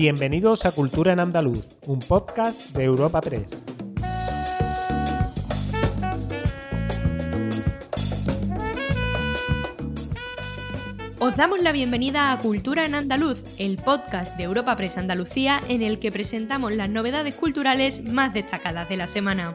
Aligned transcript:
Bienvenidos 0.00 0.64
a 0.64 0.72
Cultura 0.72 1.12
en 1.12 1.20
Andaluz, 1.20 1.62
un 1.82 1.98
podcast 1.98 2.74
de 2.74 2.84
Europa 2.84 3.20
Press. 3.20 3.62
Os 11.18 11.36
damos 11.36 11.60
la 11.60 11.72
bienvenida 11.72 12.32
a 12.32 12.38
Cultura 12.38 12.86
en 12.86 12.94
Andaluz, 12.94 13.44
el 13.58 13.76
podcast 13.76 14.38
de 14.38 14.44
Europa 14.44 14.74
Press 14.74 14.96
Andalucía 14.96 15.60
en 15.68 15.82
el 15.82 15.98
que 15.98 16.10
presentamos 16.10 16.74
las 16.74 16.88
novedades 16.88 17.34
culturales 17.34 18.02
más 18.02 18.32
destacadas 18.32 18.88
de 18.88 18.96
la 18.96 19.06
semana. 19.06 19.54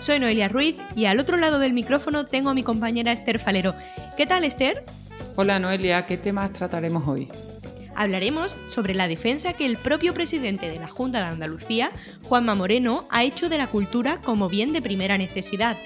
Soy 0.00 0.18
Noelia 0.18 0.48
Ruiz 0.48 0.80
y 0.96 1.04
al 1.04 1.20
otro 1.20 1.36
lado 1.36 1.60
del 1.60 1.72
micrófono 1.72 2.26
tengo 2.26 2.50
a 2.50 2.54
mi 2.54 2.64
compañera 2.64 3.12
Esther 3.12 3.38
Falero. 3.38 3.76
¿Qué 4.16 4.26
tal, 4.26 4.42
Esther? 4.42 4.84
Hola 5.36 5.60
Noelia, 5.60 6.04
¿qué 6.04 6.16
temas 6.16 6.52
trataremos 6.52 7.06
hoy? 7.06 7.28
Hablaremos 7.98 8.56
sobre 8.68 8.94
la 8.94 9.08
defensa 9.08 9.52
que 9.52 9.66
el 9.66 9.76
propio 9.76 10.14
presidente 10.14 10.70
de 10.70 10.78
la 10.78 10.88
Junta 10.88 11.18
de 11.18 11.24
Andalucía, 11.24 11.90
Juanma 12.22 12.54
Moreno, 12.54 13.04
ha 13.10 13.24
hecho 13.24 13.48
de 13.48 13.58
la 13.58 13.66
cultura 13.66 14.20
como 14.22 14.48
bien 14.48 14.72
de 14.72 14.80
primera 14.80 15.18
necesidad. 15.18 15.76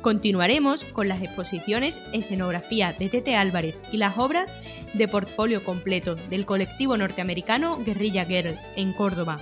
Continuaremos 0.00 0.84
con 0.84 1.08
las 1.08 1.22
exposiciones 1.22 1.98
Escenografía 2.12 2.94
de 2.98 3.10
Tete 3.10 3.36
Álvarez 3.36 3.76
y 3.92 3.98
las 3.98 4.16
obras 4.16 4.50
de 4.94 5.08
portfolio 5.08 5.62
completo 5.62 6.14
del 6.14 6.46
colectivo 6.46 6.96
norteamericano 6.96 7.78
Guerrilla 7.84 8.24
Girl 8.24 8.58
en 8.76 8.94
Córdoba. 8.94 9.38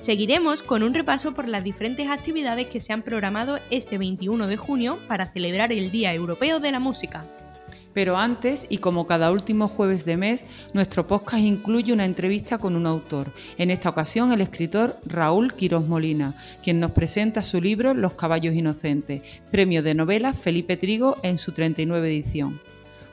Seguiremos 0.00 0.62
con 0.64 0.82
un 0.82 0.94
repaso 0.94 1.34
por 1.34 1.46
las 1.46 1.62
diferentes 1.62 2.08
actividades 2.08 2.68
que 2.68 2.80
se 2.80 2.92
han 2.92 3.02
programado 3.02 3.60
este 3.70 3.96
21 3.98 4.48
de 4.48 4.56
junio 4.56 4.98
para 5.06 5.26
celebrar 5.26 5.72
el 5.72 5.92
Día 5.92 6.12
Europeo 6.14 6.58
de 6.58 6.72
la 6.72 6.80
Música. 6.80 7.26
Pero 7.92 8.16
antes, 8.16 8.66
y 8.70 8.78
como 8.78 9.06
cada 9.06 9.32
último 9.32 9.68
jueves 9.68 10.04
de 10.04 10.16
mes, 10.16 10.44
nuestro 10.72 11.06
podcast 11.06 11.42
incluye 11.42 11.92
una 11.92 12.04
entrevista 12.04 12.58
con 12.58 12.76
un 12.76 12.86
autor, 12.86 13.32
en 13.58 13.70
esta 13.70 13.88
ocasión 13.88 14.32
el 14.32 14.40
escritor 14.40 14.96
Raúl 15.04 15.54
Quirós 15.54 15.86
Molina, 15.86 16.34
quien 16.62 16.78
nos 16.78 16.92
presenta 16.92 17.42
su 17.42 17.60
libro 17.60 17.94
Los 17.94 18.12
caballos 18.12 18.54
inocentes, 18.54 19.22
premio 19.50 19.82
de 19.82 19.94
novela 19.94 20.32
Felipe 20.32 20.76
Trigo 20.76 21.16
en 21.22 21.38
su 21.38 21.52
39 21.52 22.08
edición. 22.08 22.60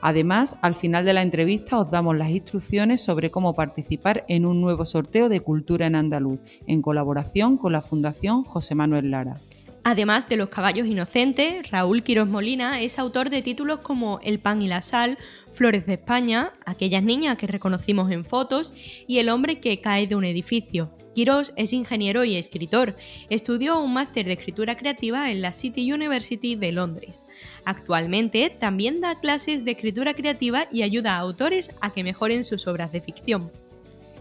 Además, 0.00 0.58
al 0.62 0.74
final 0.74 1.04
de 1.04 1.12
la 1.12 1.22
entrevista 1.22 1.78
os 1.78 1.90
damos 1.90 2.16
las 2.16 2.30
instrucciones 2.30 3.02
sobre 3.02 3.30
cómo 3.30 3.54
participar 3.54 4.22
en 4.28 4.46
un 4.46 4.60
nuevo 4.60 4.86
sorteo 4.86 5.28
de 5.28 5.40
Cultura 5.40 5.86
en 5.86 5.96
Andaluz, 5.96 6.42
en 6.66 6.82
colaboración 6.82 7.56
con 7.56 7.72
la 7.72 7.82
Fundación 7.82 8.44
José 8.44 8.76
Manuel 8.76 9.10
Lara. 9.10 9.34
Además 9.84 10.28
de 10.28 10.36
Los 10.36 10.48
caballos 10.48 10.86
inocentes, 10.86 11.70
Raúl 11.70 12.02
Quirós 12.02 12.28
Molina 12.28 12.82
es 12.82 12.98
autor 12.98 13.30
de 13.30 13.42
títulos 13.42 13.78
como 13.78 14.20
El 14.22 14.38
pan 14.38 14.60
y 14.62 14.68
la 14.68 14.82
sal, 14.82 15.18
Flores 15.52 15.86
de 15.86 15.94
España, 15.94 16.52
Aquellas 16.66 17.02
niñas 17.02 17.36
que 17.36 17.46
reconocimos 17.46 18.10
en 18.10 18.24
fotos 18.24 18.72
y 19.06 19.18
El 19.18 19.28
hombre 19.28 19.60
que 19.60 19.80
cae 19.80 20.06
de 20.06 20.14
un 20.14 20.24
edificio. 20.24 20.94
Quirós 21.14 21.52
es 21.56 21.72
ingeniero 21.72 22.24
y 22.24 22.36
escritor. 22.36 22.96
Estudió 23.28 23.80
un 23.80 23.92
máster 23.92 24.26
de 24.26 24.34
escritura 24.34 24.76
creativa 24.76 25.30
en 25.30 25.42
la 25.42 25.52
City 25.52 25.92
University 25.92 26.54
de 26.54 26.70
Londres. 26.70 27.26
Actualmente 27.64 28.50
también 28.50 29.00
da 29.00 29.18
clases 29.18 29.64
de 29.64 29.72
escritura 29.72 30.14
creativa 30.14 30.68
y 30.70 30.82
ayuda 30.82 31.16
a 31.16 31.18
autores 31.18 31.72
a 31.80 31.92
que 31.92 32.04
mejoren 32.04 32.44
sus 32.44 32.66
obras 32.66 32.92
de 32.92 33.00
ficción. 33.00 33.50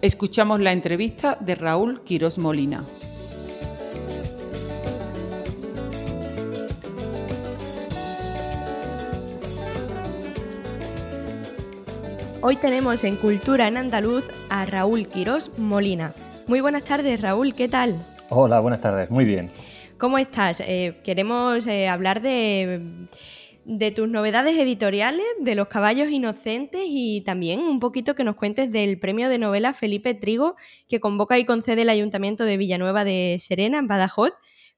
Escuchamos 0.01 0.59
la 0.59 0.71
entrevista 0.71 1.37
de 1.39 1.55
Raúl 1.55 2.03
Quirós 2.03 2.37
Molina. 2.37 2.83
Hoy 12.39 12.55
tenemos 12.55 13.03
en 13.03 13.15
Cultura 13.15 13.67
en 13.67 13.77
Andaluz 13.77 14.23
a 14.51 14.63
Raúl 14.65 15.07
Quirós 15.07 15.49
Molina. 15.57 16.13
Muy 16.45 16.61
buenas 16.61 16.83
tardes, 16.83 17.19
Raúl, 17.19 17.55
¿qué 17.55 17.67
tal? 17.67 17.95
Hola, 18.29 18.59
buenas 18.59 18.79
tardes, 18.79 19.09
muy 19.09 19.25
bien. 19.25 19.49
¿Cómo 19.97 20.19
estás? 20.19 20.59
Eh, 20.61 21.01
queremos 21.03 21.65
eh, 21.65 21.87
hablar 21.87 22.21
de, 22.21 23.07
de 23.65 23.91
tus 23.91 24.07
novedades 24.07 24.55
editoriales, 24.59 25.25
de 25.39 25.55
los 25.55 25.67
caballos 25.67 26.09
inocentes 26.11 26.83
y 26.85 27.21
también 27.21 27.61
un 27.61 27.79
poquito 27.79 28.13
que 28.13 28.23
nos 28.23 28.35
cuentes 28.35 28.71
del 28.71 28.99
premio 28.99 29.29
de 29.29 29.39
novela 29.39 29.73
Felipe 29.73 30.13
Trigo 30.13 30.55
que 30.87 30.99
convoca 30.99 31.39
y 31.39 31.45
concede 31.45 31.81
el 31.81 31.89
Ayuntamiento 31.89 32.43
de 32.43 32.57
Villanueva 32.57 33.03
de 33.03 33.37
Serena, 33.39 33.79
en 33.79 33.87
Badajoz, 33.87 34.33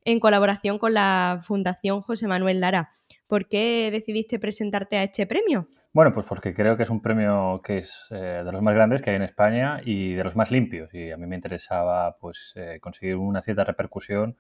en 0.06 0.22
colaboración 0.22 0.80
con 0.80 0.94
la 0.94 1.42
Fundación 1.44 2.00
José 2.00 2.25
Manuel 2.25 2.62
Lara. 2.62 2.96
¿Por 3.28 3.50
qué 3.50 3.90
decidiste 3.92 4.40
presentarte 4.40 4.96
a 4.96 5.03
este 5.03 5.28
premio? 5.28 5.68
Bueno, 5.92 6.14
pues 6.14 6.28
porque 6.28 6.54
creo 6.54 6.78
que 6.78 6.84
es 6.84 6.90
un 6.92 7.02
premio 7.02 7.62
que 7.64 7.80
es 7.80 8.08
eh, 8.12 8.44
de 8.46 8.52
los 8.52 8.62
más 8.62 8.76
grandes 8.76 9.02
que 9.02 9.10
hay 9.10 9.16
en 9.16 9.24
España 9.24 9.82
y 9.84 10.14
de 10.14 10.24
los 10.24 10.36
más 10.36 10.52
limpios. 10.52 10.94
Y 10.94 11.12
a 11.12 11.18
mí 11.18 11.26
me 11.26 11.36
interesaba 11.36 12.18
pues 12.18 12.54
eh, 12.56 12.80
conseguir 12.80 13.16
una 13.16 13.42
cierta 13.42 13.64
repercusión 13.64 14.38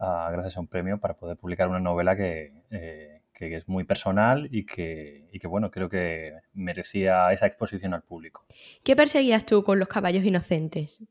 ah, 0.00 0.28
gracias 0.32 0.56
a 0.56 0.60
un 0.60 0.66
premio 0.66 0.98
para 0.98 1.14
poder 1.14 1.36
publicar 1.36 1.68
una 1.68 1.78
novela 1.78 2.16
que, 2.16 2.52
eh, 2.70 3.22
que 3.32 3.56
es 3.56 3.68
muy 3.68 3.84
personal 3.84 4.48
y 4.50 4.66
que, 4.66 5.28
y 5.32 5.38
que, 5.38 5.46
bueno, 5.46 5.70
creo 5.70 5.88
que 5.88 6.34
merecía 6.52 7.32
esa 7.32 7.46
exposición 7.46 7.94
al 7.94 8.02
público. 8.02 8.44
¿Qué 8.82 8.96
perseguías 8.96 9.46
tú 9.46 9.62
con 9.62 9.78
los 9.78 9.86
caballos 9.86 10.24
inocentes? 10.24 11.04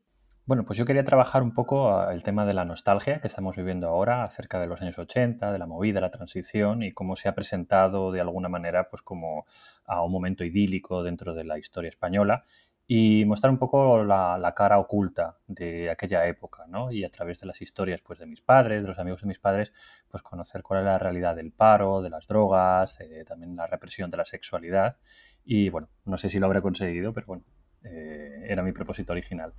Bueno, 0.48 0.64
pues 0.64 0.78
yo 0.78 0.86
quería 0.86 1.04
trabajar 1.04 1.42
un 1.42 1.52
poco 1.52 1.92
ah, 1.92 2.14
el 2.14 2.22
tema 2.22 2.46
de 2.46 2.54
la 2.54 2.64
nostalgia 2.64 3.20
que 3.20 3.26
estamos 3.26 3.54
viviendo 3.54 3.86
ahora 3.86 4.24
acerca 4.24 4.58
de 4.58 4.66
los 4.66 4.80
años 4.80 4.98
80, 4.98 5.52
de 5.52 5.58
la 5.58 5.66
movida, 5.66 6.00
la 6.00 6.10
transición 6.10 6.82
y 6.82 6.92
cómo 6.92 7.16
se 7.16 7.28
ha 7.28 7.34
presentado 7.34 8.12
de 8.12 8.22
alguna 8.22 8.48
manera 8.48 8.88
pues 8.88 9.02
como 9.02 9.44
a 9.84 10.02
un 10.02 10.10
momento 10.10 10.44
idílico 10.44 11.02
dentro 11.02 11.34
de 11.34 11.44
la 11.44 11.58
historia 11.58 11.90
española 11.90 12.46
y 12.86 13.26
mostrar 13.26 13.50
un 13.50 13.58
poco 13.58 14.02
la, 14.04 14.54
cara 14.56 14.78
oculta 14.78 15.36
de 15.48 15.90
aquella 15.90 16.24
época, 16.26 16.64
¿no? 16.66 16.92
Y 16.92 17.04
a 17.04 17.10
través 17.10 17.38
de 17.40 17.46
las 17.46 17.60
historias 17.60 18.00
pues 18.00 18.18
de 18.18 18.24
mis 18.24 18.40
padres, 18.40 18.80
de 18.80 18.88
los 18.88 18.98
amigos 18.98 19.20
de 19.20 19.28
mis 19.28 19.38
padres, 19.38 19.74
pues 20.10 20.22
conocer 20.22 20.62
cuál 20.62 20.80
es 20.80 20.86
la 20.86 20.98
realidad 20.98 21.36
del 21.36 21.52
paro, 21.52 22.00
de 22.00 22.08
las 22.08 22.26
drogas, 22.26 22.98
eh, 23.00 23.22
también 23.28 23.54
la 23.54 23.66
represión 23.66 24.10
de 24.10 24.16
la 24.16 24.24
sexualidad 24.24 24.96
y 25.44 25.68
bueno, 25.68 25.90
no 26.06 26.16
sé 26.16 26.30
si 26.30 26.38
lo 26.38 26.46
habré 26.46 26.62
conseguido, 26.62 27.12
pero 27.12 27.26
bueno, 27.26 27.44
eh, 27.84 28.46
era 28.48 28.62
mi 28.62 28.72
propósito 28.72 29.12
original. 29.12 29.52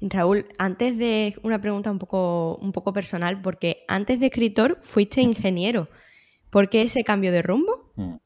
Raúl, 0.00 0.46
antes 0.58 0.96
de 0.96 1.34
una 1.42 1.60
pregunta 1.60 1.90
un 1.90 1.98
poco, 1.98 2.56
un 2.56 2.72
poco 2.72 2.92
personal, 2.92 3.40
porque 3.42 3.84
antes 3.88 4.20
de 4.20 4.26
escritor 4.26 4.78
fuiste 4.82 5.20
ingeniero. 5.20 5.88
¿Por 6.50 6.68
qué 6.68 6.82
ese 6.82 7.04
cambio 7.04 7.32
de 7.32 7.42
rumbo? 7.42 7.92
Mm. 7.96 8.16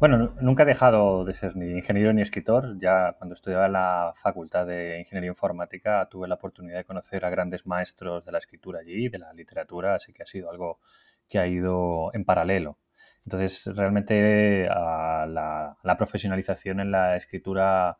Bueno, 0.00 0.34
nunca 0.40 0.62
he 0.62 0.66
dejado 0.66 1.26
de 1.26 1.34
ser 1.34 1.56
ni 1.56 1.72
ingeniero 1.72 2.14
ni 2.14 2.22
escritor. 2.22 2.78
Ya 2.78 3.12
cuando 3.18 3.34
estudiaba 3.34 3.66
en 3.66 3.72
la 3.74 4.14
Facultad 4.16 4.66
de 4.66 4.98
Ingeniería 4.98 5.28
Informática 5.28 6.08
tuve 6.10 6.26
la 6.26 6.36
oportunidad 6.36 6.78
de 6.78 6.84
conocer 6.84 7.22
a 7.26 7.28
grandes 7.28 7.66
maestros 7.66 8.24
de 8.24 8.32
la 8.32 8.38
escritura 8.38 8.80
allí, 8.80 9.10
de 9.10 9.18
la 9.18 9.34
literatura, 9.34 9.96
así 9.96 10.14
que 10.14 10.22
ha 10.22 10.26
sido 10.26 10.50
algo 10.50 10.80
que 11.28 11.38
ha 11.38 11.46
ido 11.46 12.10
en 12.14 12.24
paralelo. 12.24 12.78
Entonces, 13.26 13.66
realmente 13.76 14.66
la, 14.66 15.76
la 15.82 15.96
profesionalización 15.98 16.80
en 16.80 16.90
la 16.90 17.16
escritura 17.16 17.98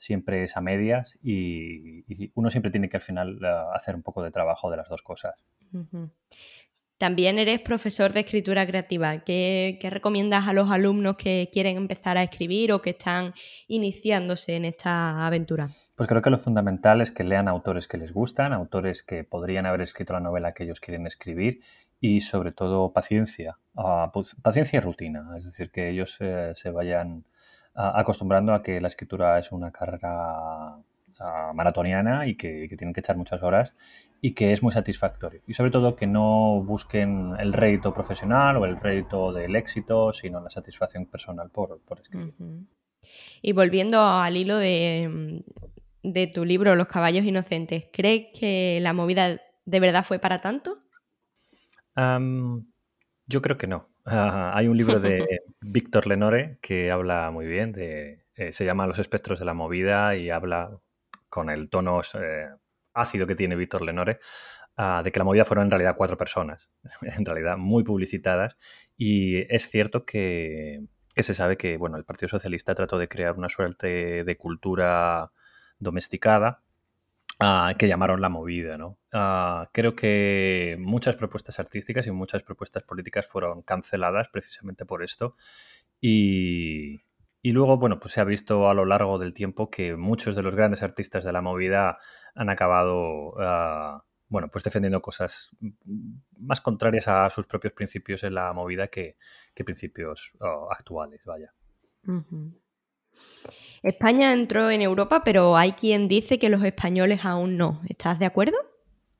siempre 0.00 0.44
es 0.44 0.56
a 0.56 0.62
medias 0.62 1.18
y, 1.22 2.30
uno 2.34 2.50
siempre 2.50 2.70
tiene 2.70 2.88
que 2.88 2.96
al 2.96 3.02
final 3.02 3.38
hacer 3.74 3.94
un 3.94 4.02
poco 4.02 4.22
de 4.22 4.30
trabajo 4.30 4.70
de 4.70 4.78
las 4.78 4.88
dos 4.88 5.02
cosas. 5.02 5.34
También 6.96 7.38
eres 7.38 7.60
profesor 7.60 8.12
de 8.14 8.20
escritura 8.20 8.66
creativa. 8.66 9.18
¿Qué, 9.20 9.78
recomiendas 9.90 10.48
a 10.48 10.54
los 10.54 10.70
alumnos 10.70 11.16
que 11.16 11.50
quieren 11.52 11.76
empezar 11.76 12.16
a 12.16 12.22
escribir 12.22 12.72
o 12.72 12.80
que 12.80 12.90
están 12.90 13.34
iniciándose 13.68 14.56
en 14.56 14.64
esta 14.64 15.26
aventura? 15.26 15.68
Pues 15.96 16.08
creo 16.08 16.22
que 16.22 16.30
lo 16.30 16.38
fundamental 16.38 17.02
es 17.02 17.10
que 17.10 17.22
lean 17.22 17.46
autores 17.46 17.86
que 17.86 17.98
les 17.98 18.12
gustan, 18.12 18.54
autores 18.54 19.02
que 19.02 19.22
podrían 19.22 19.66
haber 19.66 19.82
escrito 19.82 20.14
la 20.14 20.20
novela 20.20 20.52
que 20.52 20.64
ellos 20.64 20.80
quieren 20.80 21.06
escribir 21.06 21.60
y 22.00 22.22
sobre 22.22 22.52
todo 22.52 22.94
paciencia, 22.94 23.58
ah, 23.76 24.10
pues, 24.14 24.34
paciencia 24.36 24.78
y 24.78 24.80
rutina, 24.80 25.28
es 25.36 25.44
decir, 25.44 25.70
que 25.70 25.90
ellos 25.90 26.16
eh, 26.20 26.52
se 26.54 26.70
vayan 26.70 27.24
acostumbrando 27.80 28.52
a 28.52 28.62
que 28.62 28.80
la 28.80 28.88
escritura 28.88 29.38
es 29.38 29.52
una 29.52 29.70
carrera 29.70 30.76
maratoniana 31.54 32.26
y 32.26 32.34
que, 32.34 32.66
tienen 32.76 32.94
que 32.94 33.00
echar 33.00 33.16
muchas 33.16 33.42
horas 33.42 33.74
y 34.22 34.32
que 34.32 34.52
es 34.52 34.62
muy 34.62 34.72
satisfactorio. 34.72 35.40
Y 35.46 35.54
sobre 35.54 35.70
todo 35.70 35.96
que 35.96 36.06
no 36.06 36.62
busquen 36.62 37.34
el 37.38 37.52
rédito 37.52 37.92
profesional 37.92 38.56
o 38.56 38.64
el 38.64 38.78
rédito 38.80 39.32
del 39.32 39.56
éxito, 39.56 40.12
sino 40.12 40.40
la 40.40 40.50
satisfacción 40.50 41.06
personal 41.06 41.50
por, 41.50 41.80
escribir. 42.00 42.34
Y 43.42 43.52
volviendo 43.52 44.00
al 44.00 44.36
hilo 44.36 44.56
de, 44.56 45.42
tu 46.32 46.44
libro 46.44 46.76
Los 46.76 46.88
caballos 46.88 47.24
inocentes, 47.24 47.86
¿crees 47.92 48.26
que 48.38 48.78
la 48.82 48.92
movida 48.92 49.40
de 49.64 49.80
verdad 49.80 50.04
fue 50.04 50.18
para 50.18 50.40
tanto? 50.40 50.78
yo 53.26 53.42
creo 53.42 53.58
que 53.58 53.66
no 53.66 53.89
hay 54.10 54.68
un 54.68 54.76
libro 54.76 55.00
de 55.00 55.42
Víctor 55.60 56.06
Lenore 56.06 56.58
que 56.60 56.90
habla 56.90 57.30
muy 57.30 57.46
bien, 57.46 57.72
de, 57.72 58.24
eh, 58.34 58.52
se 58.52 58.64
llama 58.64 58.86
Los 58.86 58.98
espectros 58.98 59.38
de 59.38 59.44
la 59.44 59.54
movida 59.54 60.16
y 60.16 60.30
habla 60.30 60.78
con 61.28 61.50
el 61.50 61.68
tono 61.68 62.00
eh, 62.14 62.48
ácido 62.94 63.26
que 63.26 63.34
tiene 63.34 63.56
Víctor 63.56 63.82
Lenore, 63.82 64.18
ah, 64.76 65.02
de 65.04 65.12
que 65.12 65.18
la 65.18 65.24
movida 65.24 65.44
fueron 65.44 65.66
en 65.66 65.70
realidad 65.70 65.94
cuatro 65.96 66.16
personas, 66.16 66.70
en 67.02 67.24
realidad 67.24 67.56
muy 67.56 67.84
publicitadas. 67.84 68.56
Y 68.96 69.38
es 69.54 69.68
cierto 69.68 70.04
que, 70.04 70.84
se 71.16 71.34
sabe 71.34 71.56
que 71.56 71.76
bueno, 71.76 71.96
el 71.96 72.04
Partido 72.04 72.28
Socialista 72.28 72.74
trató 72.74 72.98
de 72.98 73.08
crear 73.08 73.36
una 73.36 73.48
suerte 73.48 74.24
de 74.24 74.36
cultura 74.36 75.32
domesticada, 75.78 76.62
ah, 77.40 77.74
que 77.78 77.88
llamaron 77.88 78.20
la 78.20 78.28
movida. 78.28 78.78
¿no? 78.78 78.98
Ah, 79.12 79.68
creo 79.72 79.94
que 79.94 80.76
muchas 80.78 81.16
propuestas 81.16 81.58
artísticas 81.58 82.06
y 82.06 82.10
muchas 82.10 82.42
propuestas 82.42 82.82
políticas 82.84 83.26
fueron 83.26 83.62
canceladas 83.62 84.28
precisamente 84.28 84.84
por 84.84 85.02
esto. 85.02 85.36
Y, 86.00 87.00
y 87.42 87.52
luego, 87.52 87.78
bueno, 87.78 87.98
pues 87.98 88.14
se 88.14 88.20
ha 88.20 88.24
visto 88.24 88.68
a 88.68 88.74
lo 88.74 88.84
largo 88.84 89.18
del 89.18 89.32
tiempo 89.32 89.70
que 89.70 89.96
muchos 89.96 90.36
de 90.36 90.42
los 90.42 90.54
grandes 90.54 90.82
artistas 90.82 91.24
de 91.24 91.32
la 91.32 91.40
movida 91.40 91.98
han 92.34 92.50
acabado, 92.50 93.34
ah, 93.38 94.04
bueno, 94.28 94.48
pues 94.48 94.64
defendiendo 94.64 95.00
cosas 95.00 95.50
más 96.38 96.60
contrarias 96.60 97.08
a 97.08 97.28
sus 97.30 97.46
propios 97.46 97.72
principios 97.72 98.24
en 98.24 98.34
la 98.34 98.52
movida 98.52 98.88
que, 98.88 99.16
principios 99.64 100.32
ah, 100.40 100.66
actuales, 100.70 101.22
vaya. 101.24 101.52
España 103.82 104.32
entró 104.32 104.70
en 104.70 104.82
Europa, 104.82 105.22
pero 105.24 105.56
hay 105.56 105.72
quien 105.72 106.08
dice 106.08 106.38
que 106.38 106.50
los 106.50 106.62
españoles 106.62 107.24
aún 107.24 107.56
no. 107.56 107.80
¿Estás 107.88 108.18
de 108.18 108.26
acuerdo? 108.26 108.56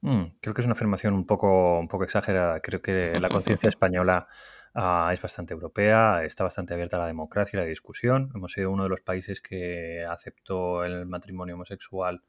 Mm, 0.03 0.25
creo 0.41 0.55
que 0.55 0.61
es 0.61 0.67
una 0.67 0.73
afirmación 0.73 1.15
un 1.15 1.27
poco, 1.27 1.79
un 1.79 1.89
poco 1.89 2.05
exagerada. 2.05 2.61
Creo 2.61 2.83
que 2.83 3.19
la 3.19 3.29
conciencia 3.29 3.69
española 3.71 4.29
Ah, 4.75 5.11
es 5.13 5.21
bastante 5.21 5.53
europea, 5.53 6.23
está 6.25 6.45
bastante 6.45 6.75
abierta 6.75 6.97
a 6.97 7.01
la 7.01 7.07
democracia 7.07 7.57
y 7.57 7.61
a 7.61 7.65
la 7.65 7.69
discusión. 7.69 8.31
Hemos 8.35 8.53
sido 8.53 8.71
uno 8.71 8.85
de 8.85 8.89
los 8.89 9.01
países 9.01 9.41
que 9.41 10.05
aceptó 10.09 10.85
el 10.85 11.07
matrimonio 11.07 11.57
homosexual, 11.57 12.23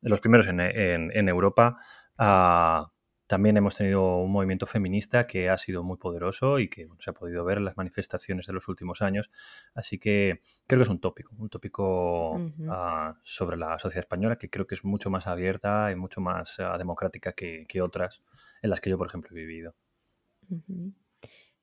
de 0.00 0.08
los 0.08 0.20
primeros 0.20 0.46
en, 0.46 0.60
en, 0.60 1.28
Europa. 1.28 1.78
Ah, 2.16 2.92
también 3.30 3.56
hemos 3.56 3.76
tenido 3.76 4.16
un 4.16 4.32
movimiento 4.32 4.66
feminista 4.66 5.28
que 5.28 5.50
ha 5.50 5.56
sido 5.56 5.84
muy 5.84 5.98
poderoso 5.98 6.58
y 6.58 6.66
que 6.66 6.88
se 6.98 7.10
ha 7.10 7.12
podido 7.12 7.44
ver 7.44 7.58
en 7.58 7.64
las 7.64 7.76
manifestaciones 7.76 8.44
de 8.48 8.52
los 8.52 8.66
últimos 8.66 9.02
años. 9.02 9.30
Así 9.72 10.00
que 10.00 10.42
creo 10.66 10.80
que 10.80 10.82
es 10.82 10.88
un 10.88 10.98
tópico, 10.98 11.36
un 11.38 11.48
tópico 11.48 12.40
ah, 12.68 13.14
sobre 13.22 13.56
la 13.56 13.78
sociedad 13.78 14.02
española 14.02 14.34
que 14.34 14.50
creo 14.50 14.66
que 14.66 14.74
es 14.74 14.84
mucho 14.84 15.10
más 15.10 15.28
abierta 15.28 15.92
y 15.92 15.94
mucho 15.94 16.20
más 16.20 16.58
democrática 16.76 17.32
que, 17.32 17.80
otras 17.80 18.20
en 18.62 18.70
las 18.70 18.80
que 18.80 18.90
yo, 18.90 18.98
por 18.98 19.06
ejemplo, 19.06 19.30
he 19.30 19.38
vivido. 19.38 19.76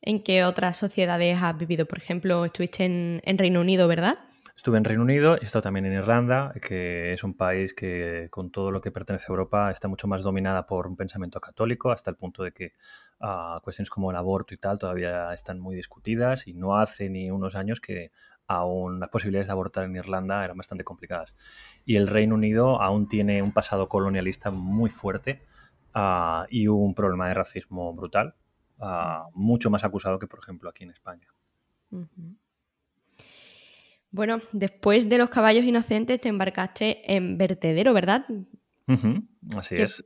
¿En 0.02 0.24
qué 0.24 0.46
otras 0.46 0.78
sociedades 0.78 1.38
has 1.42 1.58
vivido? 1.58 1.86
Por 1.86 1.98
ejemplo, 1.98 2.46
estuviste 2.46 2.86
en, 2.86 3.38
Reino 3.38 3.60
Unido, 3.60 3.90
¿verdad? 3.90 4.18
Estuve 4.58 4.80
en 4.80 4.86
Reino 4.86 5.04
Unido, 5.04 5.38
he 5.40 5.46
estado 5.46 5.62
también 5.62 5.86
en 5.86 5.94
Irlanda, 5.94 6.52
que 6.60 7.14
es 7.14 7.24
un 7.24 7.36
país 7.36 7.76
que 7.76 8.28
con 8.32 8.50
todo 8.50 8.72
lo 8.72 8.82
que 8.82 8.90
pertenece 8.90 9.26
a 9.30 9.32
Europa 9.32 9.70
está 9.70 9.88
mucho 9.88 10.08
más 10.08 10.24
dominada 10.24 10.66
por 10.66 10.88
un 10.88 10.98
pensamiento 10.98 11.40
católico, 11.40 11.92
hasta 11.92 12.10
el 12.10 12.18
punto 12.18 12.42
de 12.42 12.52
que 12.52 12.74
ah, 13.20 13.62
cuestiones 13.64 13.92
como 13.92 14.10
el 14.10 14.18
aborto 14.18 14.56
y 14.56 14.58
tal 14.58 14.80
todavía 14.80 15.32
están 15.32 15.60
muy 15.60 15.76
discutidas 15.76 16.48
y 16.48 16.56
no 16.56 16.76
hace 16.76 17.08
ni 17.08 17.30
unos 17.30 17.56
años 17.56 17.80
que 17.80 18.12
aún 18.48 19.00
las 19.00 19.10
posibilidades 19.10 19.48
de 19.48 19.52
abortar 19.52 19.86
en 19.86 19.96
Irlanda 19.96 20.44
eran 20.44 20.58
bastante 20.58 20.84
complicadas. 20.84 21.36
Y 21.86 21.96
el 21.96 22.08
Reino 22.08 22.34
Unido 22.34 22.82
aún 22.82 23.08
tiene 23.08 23.44
un 23.44 23.52
pasado 23.52 23.88
colonialista 23.88 24.50
muy 24.50 24.90
fuerte 24.90 25.46
ah, 25.94 26.48
y 26.50 26.68
un 26.68 26.96
problema 26.96 27.28
de 27.28 27.36
racismo 27.36 27.94
brutal 27.94 28.34
mucho 29.34 29.70
más 29.70 29.84
acusado 29.84 30.18
que, 30.18 30.28
por 30.28 30.40
ejemplo, 30.40 30.70
aquí 30.70 30.84
en 30.84 30.92
España. 30.92 31.28
Bueno, 34.12 34.40
después 34.52 35.10
de 35.10 35.18
los 35.18 35.30
caballos 35.30 35.66
inocentes 35.66 36.22
te 36.22 36.30
embarcaste 36.30 37.14
en 37.14 37.38
Vertedero, 37.38 37.94
¿verdad? 37.94 38.26
Así 39.58 39.76
es. 39.76 40.04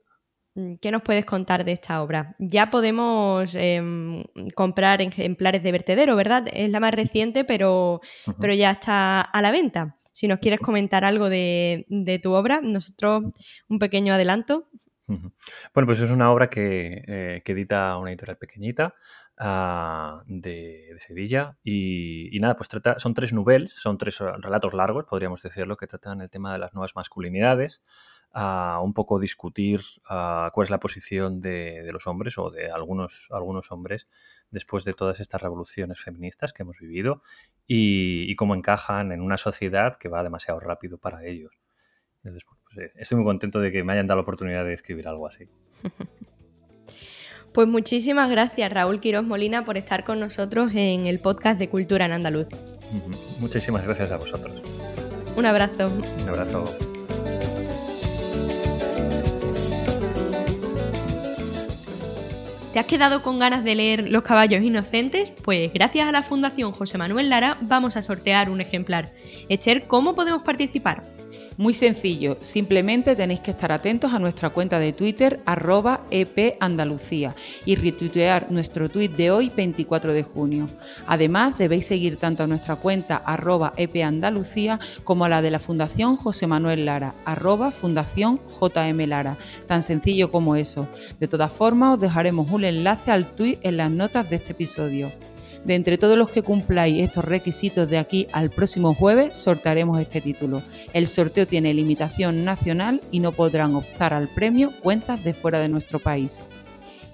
¿Qué 0.82 0.92
nos 0.92 1.02
puedes 1.02 1.24
contar 1.26 1.64
de 1.64 1.72
esta 1.72 2.02
obra? 2.02 2.36
Ya 2.38 2.70
podemos 2.70 3.56
em, 3.56 4.24
comprar 4.54 5.02
ejemplares 5.02 5.64
de 5.64 5.72
Vertedero, 5.72 6.18
¿verdad? 6.18 6.46
Es 6.52 6.70
la 6.70 6.82
más 6.82 6.94
reciente, 6.94 7.46
pero, 7.46 8.02
pero 8.38 8.54
ya 8.54 8.72
está 8.72 9.22
a 9.22 9.42
la 9.42 9.52
venta. 9.52 9.98
Si 10.12 10.28
nos 10.28 10.40
quieres 10.40 10.60
comentar 10.60 11.06
algo 11.06 11.30
de, 11.30 11.86
de 11.88 12.20
tu 12.20 12.34
obra, 12.34 12.60
nosotros 12.62 13.24
un 13.70 13.80
pequeño 13.80 14.14
adelanto. 14.14 14.68
Bueno, 15.74 15.88
pues 15.88 16.00
es 16.00 16.12
una 16.12 16.32
obra 16.32 16.50
que, 16.50 17.04
eh, 17.08 17.44
edita 17.46 17.98
una 17.98 18.12
editorial 18.12 18.38
pequeñita 18.38 18.96
ah, 19.38 20.24
de, 20.26 20.96
Sevilla 21.00 21.58
y, 21.64 22.38
nada, 22.40 22.56
pues 22.56 22.70
trata, 22.70 23.00
son 23.00 23.14
tres 23.14 23.34
novelas, 23.34 23.74
son 23.74 23.98
tres 23.98 24.20
relatos 24.20 24.74
largos, 24.74 25.06
podríamos 25.06 25.42
decirlo, 25.42 25.78
que 25.78 25.88
tratan 25.88 26.22
el 26.22 26.30
tema 26.30 26.54
de 26.54 26.60
las 26.60 26.74
nuevas 26.74 26.96
masculinidades, 26.96 27.82
a 28.34 28.80
un 28.82 28.94
poco 28.94 29.20
discutir 29.20 29.82
ah, 30.08 30.52
cuál 30.54 30.66
es 30.66 30.70
la 30.70 30.80
posición 30.80 31.42
de, 31.42 31.90
los 31.92 32.08
hombres 32.08 32.38
o 32.38 32.50
de 32.50 32.72
algunos, 32.72 33.28
algunos 33.32 33.72
hombres 33.72 34.08
después 34.52 34.86
de 34.86 34.94
todas 34.94 35.20
estas 35.20 35.42
revoluciones 35.42 36.00
feministas 36.00 36.54
que 36.54 36.64
hemos 36.64 36.78
vivido 36.80 37.22
y 37.68 38.34
cómo 38.36 38.56
encajan 38.56 39.12
en 39.12 39.22
una 39.22 39.38
sociedad 39.38 39.96
que 39.96 40.10
va 40.10 40.24
demasiado 40.24 40.60
rápido 40.60 40.98
para 40.98 41.26
ellos. 41.26 41.52
Pues, 42.74 42.92
estoy 42.96 43.18
muy 43.18 43.26
contento 43.26 43.60
de 43.60 43.72
que 43.72 43.84
me 43.84 43.94
hayan 43.94 44.08
dado 44.08 44.18
la 44.18 44.24
oportunidad 44.24 44.66
de 44.66 44.74
escribir 44.74 45.08
algo 45.08 45.28
así. 45.28 45.48
Pues 47.54 47.68
muchísimas 47.68 48.30
gracias 48.30 48.72
Raúl 48.72 49.02
Quiroz 49.02 49.26
Molina 49.26 49.66
por 49.66 49.76
estar 49.76 50.06
con 50.06 50.22
nosotros 50.22 50.72
en 50.74 51.06
el 51.06 51.20
podcast 51.20 51.60
de 51.60 51.68
Cultura 51.68 52.06
en 52.06 52.14
Andaluz. 52.14 52.48
Muchísimas 53.40 53.84
gracias 53.84 54.10
a 54.12 54.16
vosotros. 54.16 54.62
Un 55.36 55.46
abrazo. 55.46 55.88
Un 55.88 56.30
abrazo. 56.30 56.64
¿Te 62.72 62.80
has 62.80 62.86
quedado 62.86 63.22
con 63.22 63.38
ganas 63.38 63.66
de 63.66 63.76
leer 63.76 64.10
Los 64.10 64.24
caballos 64.24 64.62
inocentes? 64.62 65.30
Pues 65.44 65.74
gracias 65.74 66.08
a 66.08 66.14
la 66.14 66.24
Fundación 66.24 66.72
José 66.72 66.98
Manuel 66.98 67.30
Lara 67.30 67.58
vamos 67.60 67.98
a 67.98 68.02
sortear 68.02 68.50
un 68.50 68.62
ejemplar. 68.62 69.10
Esther, 69.50 69.88
¿cómo 69.88 70.16
podemos 70.16 70.44
participar? 70.44 71.04
Muy 71.58 71.74
sencillo, 71.74 72.38
simplemente 72.40 73.16
tenéis 73.16 73.42
que 73.42 73.52
estar 73.52 73.74
atentos 73.74 74.14
a 74.14 74.20
nuestra 74.20 74.52
cuenta 74.52 74.80
de 74.80 74.94
Twitter 74.94 75.42
arroba 75.46 76.02
epandalucía 76.10 77.36
y 77.66 77.76
retuitear 77.76 78.50
nuestro 78.52 78.90
tuit 78.90 79.12
de 79.12 79.32
hoy 79.32 79.52
24 79.54 80.14
de 80.14 80.24
junio. 80.24 80.68
Además 81.08 81.58
debéis 81.58 81.86
seguir 81.86 82.16
tanto 82.16 82.44
a 82.44 82.48
nuestra 82.48 82.78
cuenta 82.78 83.18
arroba 83.18 83.74
epandalucía 83.76 84.80
como 85.04 85.26
a 85.26 85.30
la 85.30 85.42
de 85.42 85.52
la 85.52 85.60
Fundación 85.60 86.16
José 86.16 86.48
Manuel 86.48 86.86
Lara 86.86 87.14
arroba 87.26 87.72
Fundación 87.72 88.40
JM 88.60 89.08
Lara. 89.08 89.38
Tan 89.68 89.84
sencillo 89.84 90.32
como 90.32 90.56
eso. 90.56 90.88
De 91.20 91.28
todas 91.28 91.52
formas 91.52 91.96
os 91.96 92.02
dejaremos 92.02 92.50
un 92.50 92.64
enlace 92.64 93.12
al 93.12 93.36
tuit 93.36 93.60
en 93.64 93.76
las 93.76 93.92
notas 93.92 94.30
de 94.30 94.38
este 94.38 94.54
episodio. 94.54 95.12
De 95.64 95.76
entre 95.76 95.98
todos 95.98 96.18
los 96.18 96.30
que 96.30 96.42
cumpláis 96.42 97.02
estos 97.02 97.24
requisitos 97.24 97.88
de 97.88 98.00
aquí 98.00 98.28
al 98.34 98.50
próximo 98.50 98.96
jueves, 98.96 99.38
sortearemos 99.38 100.00
este 100.00 100.20
título. 100.20 100.64
El 100.94 101.08
sorteo 101.08 101.46
tiene 101.46 101.74
limitación 101.74 102.44
nacional 102.44 103.02
y 103.12 103.20
no 103.20 103.32
podrán 103.32 103.76
optar 103.76 104.14
al 104.14 104.28
premio 104.28 104.72
cuentas 104.82 105.24
de 105.24 105.36
fuera 105.36 105.60
de 105.60 105.70
nuestro 105.70 106.00
país. 106.00 106.48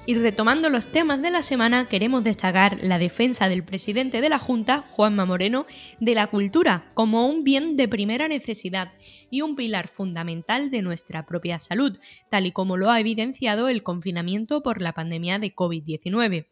Y 0.09 0.15
retomando 0.15 0.69
los 0.69 0.87
temas 0.87 1.21
de 1.21 1.31
la 1.31 1.41
semana, 1.41 1.85
queremos 1.85 2.23
destacar 2.23 2.77
la 2.81 2.97
defensa 2.97 3.49
del 3.49 3.65
presidente 3.65 4.21
de 4.21 4.29
la 4.29 4.39
Junta, 4.39 4.85
Juanma 4.91 5.25
Moreno, 5.25 5.65
de 5.99 6.15
la 6.15 6.27
cultura 6.27 6.89
como 6.93 7.27
un 7.27 7.43
bien 7.43 7.75
de 7.75 7.89
primera 7.89 8.29
necesidad 8.29 8.93
y 9.29 9.41
un 9.41 9.57
pilar 9.57 9.89
fundamental 9.89 10.71
de 10.71 10.81
nuestra 10.81 11.25
propia 11.25 11.59
salud, 11.59 11.99
tal 12.29 12.45
y 12.45 12.53
como 12.53 12.77
lo 12.77 12.89
ha 12.89 13.01
evidenciado 13.01 13.67
el 13.67 13.83
confinamiento 13.83 14.63
por 14.63 14.81
la 14.81 14.93
pandemia 14.93 15.39
de 15.39 15.53
COVID-19. 15.53 16.45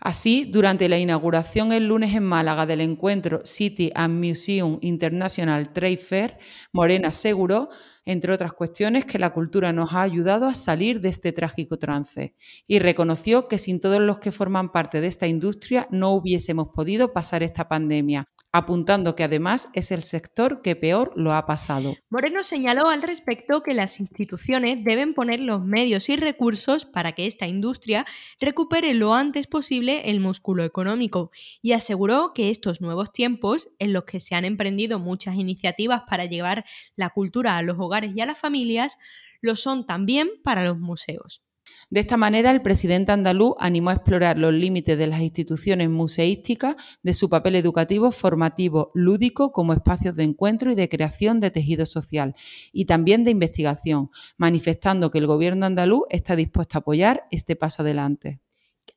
Así, 0.00 0.44
durante 0.44 0.88
la 0.88 0.98
inauguración 0.98 1.72
el 1.72 1.88
lunes 1.88 2.14
en 2.14 2.24
Málaga 2.24 2.66
del 2.66 2.80
encuentro 2.80 3.40
City 3.44 3.90
and 3.94 4.24
Museum 4.24 4.78
International 4.82 5.72
Trade 5.72 5.96
Fair, 5.96 6.38
Morena 6.72 7.08
aseguró, 7.08 7.70
entre 8.06 8.32
otras 8.32 8.52
cuestiones, 8.52 9.06
que 9.06 9.18
la 9.18 9.32
cultura 9.32 9.72
nos 9.72 9.92
ha 9.92 10.02
ayudado 10.02 10.46
a 10.46 10.54
salir 10.54 11.00
de 11.00 11.08
este 11.08 11.32
trágico 11.32 11.78
trance 11.78 12.34
y 12.66 12.78
reconoció 12.78 13.48
que 13.48 13.58
sin 13.58 13.80
todos 13.80 14.00
los 14.00 14.18
que 14.18 14.32
forman 14.32 14.72
parte 14.72 15.00
de 15.00 15.06
esta 15.06 15.26
industria 15.26 15.88
no 15.90 16.12
hubiésemos 16.12 16.68
podido 16.74 17.12
pasar 17.12 17.42
esta 17.42 17.68
pandemia, 17.68 18.28
apuntando 18.52 19.16
que 19.16 19.24
además 19.24 19.68
es 19.72 19.90
el 19.90 20.02
sector 20.02 20.62
que 20.62 20.76
peor 20.76 21.12
lo 21.16 21.32
ha 21.32 21.44
pasado. 21.44 21.96
Moreno 22.08 22.44
señaló 22.44 22.88
al 22.88 23.02
respecto 23.02 23.62
que 23.62 23.74
las 23.74 23.98
instituciones 23.98 24.84
deben 24.84 25.12
poner 25.12 25.40
los 25.40 25.64
medios 25.64 26.08
y 26.08 26.16
recursos 26.16 26.84
para 26.84 27.12
que 27.12 27.26
esta 27.26 27.48
industria 27.48 28.06
recupere 28.38 28.94
lo 28.94 29.14
antes 29.14 29.48
posible 29.48 30.02
el 30.10 30.20
músculo 30.20 30.62
económico 30.62 31.32
y 31.62 31.72
aseguró 31.72 32.32
que 32.32 32.50
estos 32.50 32.80
nuevos 32.80 33.12
tiempos, 33.12 33.68
en 33.78 33.92
los 33.92 34.04
que 34.04 34.20
se 34.20 34.34
han 34.34 34.44
emprendido 34.44 34.98
muchas 34.98 35.34
iniciativas 35.34 36.02
para 36.08 36.26
llevar 36.26 36.64
la 36.94 37.10
cultura 37.10 37.56
a 37.56 37.62
los 37.62 37.76
y 38.02 38.20
a 38.20 38.26
las 38.26 38.38
familias, 38.38 38.98
lo 39.40 39.56
son 39.56 39.86
también 39.86 40.28
para 40.42 40.64
los 40.64 40.78
museos. 40.78 41.44
De 41.90 42.00
esta 42.00 42.16
manera, 42.16 42.50
el 42.50 42.62
presidente 42.62 43.12
andaluz 43.12 43.54
animó 43.58 43.90
a 43.90 43.94
explorar 43.94 44.38
los 44.38 44.52
límites 44.52 44.98
de 44.98 45.06
las 45.06 45.20
instituciones 45.20 45.88
museísticas, 45.90 46.76
de 47.02 47.14
su 47.14 47.28
papel 47.28 47.56
educativo, 47.56 48.10
formativo, 48.10 48.90
lúdico, 48.94 49.52
como 49.52 49.72
espacios 49.72 50.16
de 50.16 50.24
encuentro 50.24 50.72
y 50.72 50.74
de 50.74 50.88
creación 50.88 51.40
de 51.40 51.50
tejido 51.50 51.86
social, 51.86 52.34
y 52.72 52.86
también 52.86 53.24
de 53.24 53.30
investigación, 53.30 54.10
manifestando 54.36 55.10
que 55.10 55.18
el 55.18 55.26
gobierno 55.26 55.66
andaluz 55.66 56.02
está 56.10 56.36
dispuesto 56.36 56.78
a 56.78 56.80
apoyar 56.80 57.26
este 57.30 57.56
paso 57.56 57.82
adelante. 57.82 58.40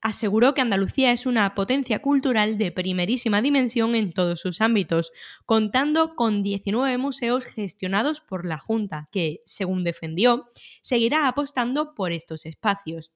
Aseguró 0.01 0.53
que 0.53 0.61
Andalucía 0.61 1.11
es 1.11 1.25
una 1.25 1.53
potencia 1.55 2.01
cultural 2.01 2.57
de 2.57 2.71
primerísima 2.71 3.41
dimensión 3.41 3.95
en 3.95 4.13
todos 4.13 4.39
sus 4.39 4.61
ámbitos, 4.61 5.11
contando 5.45 6.15
con 6.15 6.43
19 6.43 6.97
museos 6.97 7.45
gestionados 7.45 8.21
por 8.21 8.45
la 8.45 8.57
Junta, 8.57 9.09
que, 9.11 9.41
según 9.45 9.83
defendió, 9.83 10.49
seguirá 10.81 11.27
apostando 11.27 11.95
por 11.95 12.11
estos 12.11 12.45
espacios. 12.45 13.11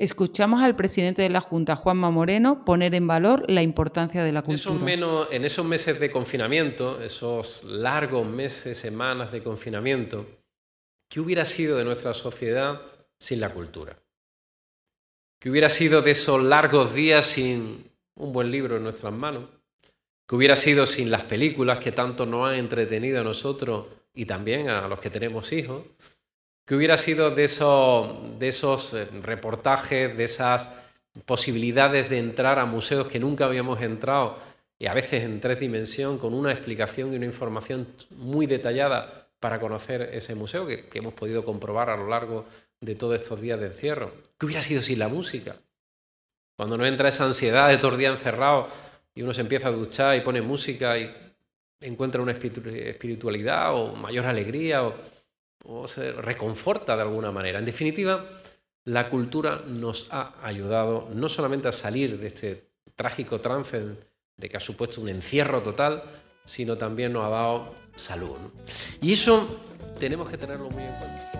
Escuchamos 0.00 0.62
al 0.62 0.76
presidente 0.76 1.20
de 1.20 1.28
la 1.28 1.42
Junta, 1.42 1.76
Juanma 1.76 2.10
Moreno, 2.10 2.64
poner 2.64 2.94
en 2.94 3.06
valor 3.06 3.44
la 3.50 3.60
importancia 3.60 4.24
de 4.24 4.32
la 4.32 4.40
cultura. 4.40 4.74
En 5.30 5.44
esos, 5.44 5.66
meses 5.66 6.00
de 6.00 6.10
confinamiento, 6.10 7.02
esos 7.02 7.64
largos 7.64 8.26
meses, 8.26 8.78
semanas 8.78 9.30
de 9.30 9.42
confinamiento, 9.42 10.26
¿qué 11.06 11.20
hubiera 11.20 11.44
sido 11.44 11.76
de 11.76 11.84
nuestra 11.84 12.14
sociedad 12.14 12.80
sin 13.18 13.40
la 13.40 13.52
cultura? 13.52 13.98
¿Qué 15.40 15.48
hubiera 15.48 15.70
sido 15.70 16.02
de 16.02 16.10
esos 16.10 16.42
largos 16.42 16.92
días 16.92 17.24
sin 17.24 17.90
un 18.16 18.30
buen 18.30 18.50
libro 18.50 18.76
en 18.76 18.82
nuestras 18.82 19.14
manos? 19.14 19.48
¿Qué 20.28 20.36
hubiera 20.36 20.54
sido 20.54 20.84
sin 20.84 21.10
las 21.10 21.22
películas 21.22 21.78
que 21.78 21.92
tanto 21.92 22.26
nos 22.26 22.46
han 22.46 22.56
entretenido 22.56 23.22
a 23.22 23.24
nosotros 23.24 23.86
y 24.12 24.26
también 24.26 24.68
a 24.68 24.86
los 24.86 25.00
que 25.00 25.08
tenemos 25.08 25.50
hijos? 25.52 25.86
¿Qué 26.66 26.74
hubiera 26.74 26.98
sido 26.98 27.30
de 27.30 27.44
esos, 27.44 28.38
de 28.38 28.48
esos 28.48 28.92
eh, 28.92 29.06
reportajes, 29.22 30.14
de 30.14 30.24
esas 30.24 30.74
posibilidades 31.24 32.10
de 32.10 32.18
entrar 32.18 32.58
a 32.58 32.66
museos 32.66 33.08
que 33.08 33.18
nunca 33.18 33.46
habíamos 33.46 33.80
entrado 33.80 34.36
y 34.78 34.88
a 34.88 34.94
veces 34.94 35.24
en 35.24 35.40
tres 35.40 35.58
dimensiones 35.58 36.20
con 36.20 36.34
una 36.34 36.52
explicación 36.52 37.14
y 37.14 37.16
una 37.16 37.24
información 37.24 37.88
muy 38.10 38.44
detallada 38.44 39.30
para 39.40 39.58
conocer 39.58 40.02
ese 40.12 40.34
museo 40.34 40.66
que, 40.66 40.86
que 40.90 40.98
hemos 40.98 41.14
podido 41.14 41.46
comprobar 41.46 41.88
a 41.88 41.96
lo 41.96 42.08
largo 42.08 42.44
de 42.80 42.94
todos 42.94 43.20
estos 43.20 43.40
días 43.40 43.60
de 43.60 43.66
encierro? 43.66 44.12
¿Qué 44.38 44.46
hubiera 44.46 44.62
sido 44.62 44.82
sin 44.82 44.98
la 44.98 45.08
música? 45.08 45.56
Cuando 46.56 46.76
nos 46.76 46.88
entra 46.88 47.08
esa 47.08 47.24
ansiedad 47.24 47.68
de 47.68 47.78
todos 47.78 47.92
los 47.92 47.98
días 47.98 48.12
encerrados 48.12 48.72
y 49.14 49.22
uno 49.22 49.32
se 49.34 49.40
empieza 49.40 49.68
a 49.68 49.72
duchar 49.72 50.16
y 50.16 50.20
pone 50.20 50.42
música 50.42 50.98
y 50.98 51.14
encuentra 51.80 52.22
una 52.22 52.32
espiritualidad 52.32 53.74
o 53.74 53.94
mayor 53.94 54.26
alegría 54.26 54.82
o 55.64 55.88
se 55.88 56.12
reconforta 56.12 56.96
de 56.96 57.02
alguna 57.02 57.30
manera. 57.30 57.58
En 57.58 57.64
definitiva, 57.64 58.24
la 58.84 59.08
cultura 59.08 59.62
nos 59.66 60.12
ha 60.12 60.34
ayudado 60.42 61.08
no 61.14 61.28
solamente 61.28 61.68
a 61.68 61.72
salir 61.72 62.18
de 62.18 62.26
este 62.26 62.70
trágico 62.94 63.40
trance 63.40 63.80
de 64.36 64.48
que 64.48 64.56
ha 64.56 64.60
supuesto 64.60 65.00
un 65.00 65.08
encierro 65.08 65.62
total, 65.62 66.02
sino 66.44 66.76
también 66.76 67.12
nos 67.12 67.24
ha 67.24 67.28
dado 67.28 67.74
salud. 67.94 68.36
Y 69.02 69.12
eso 69.12 69.60
tenemos 69.98 70.28
que 70.28 70.38
tenerlo 70.38 70.70
muy 70.70 70.82
en 70.82 70.92
cuenta. 70.92 71.39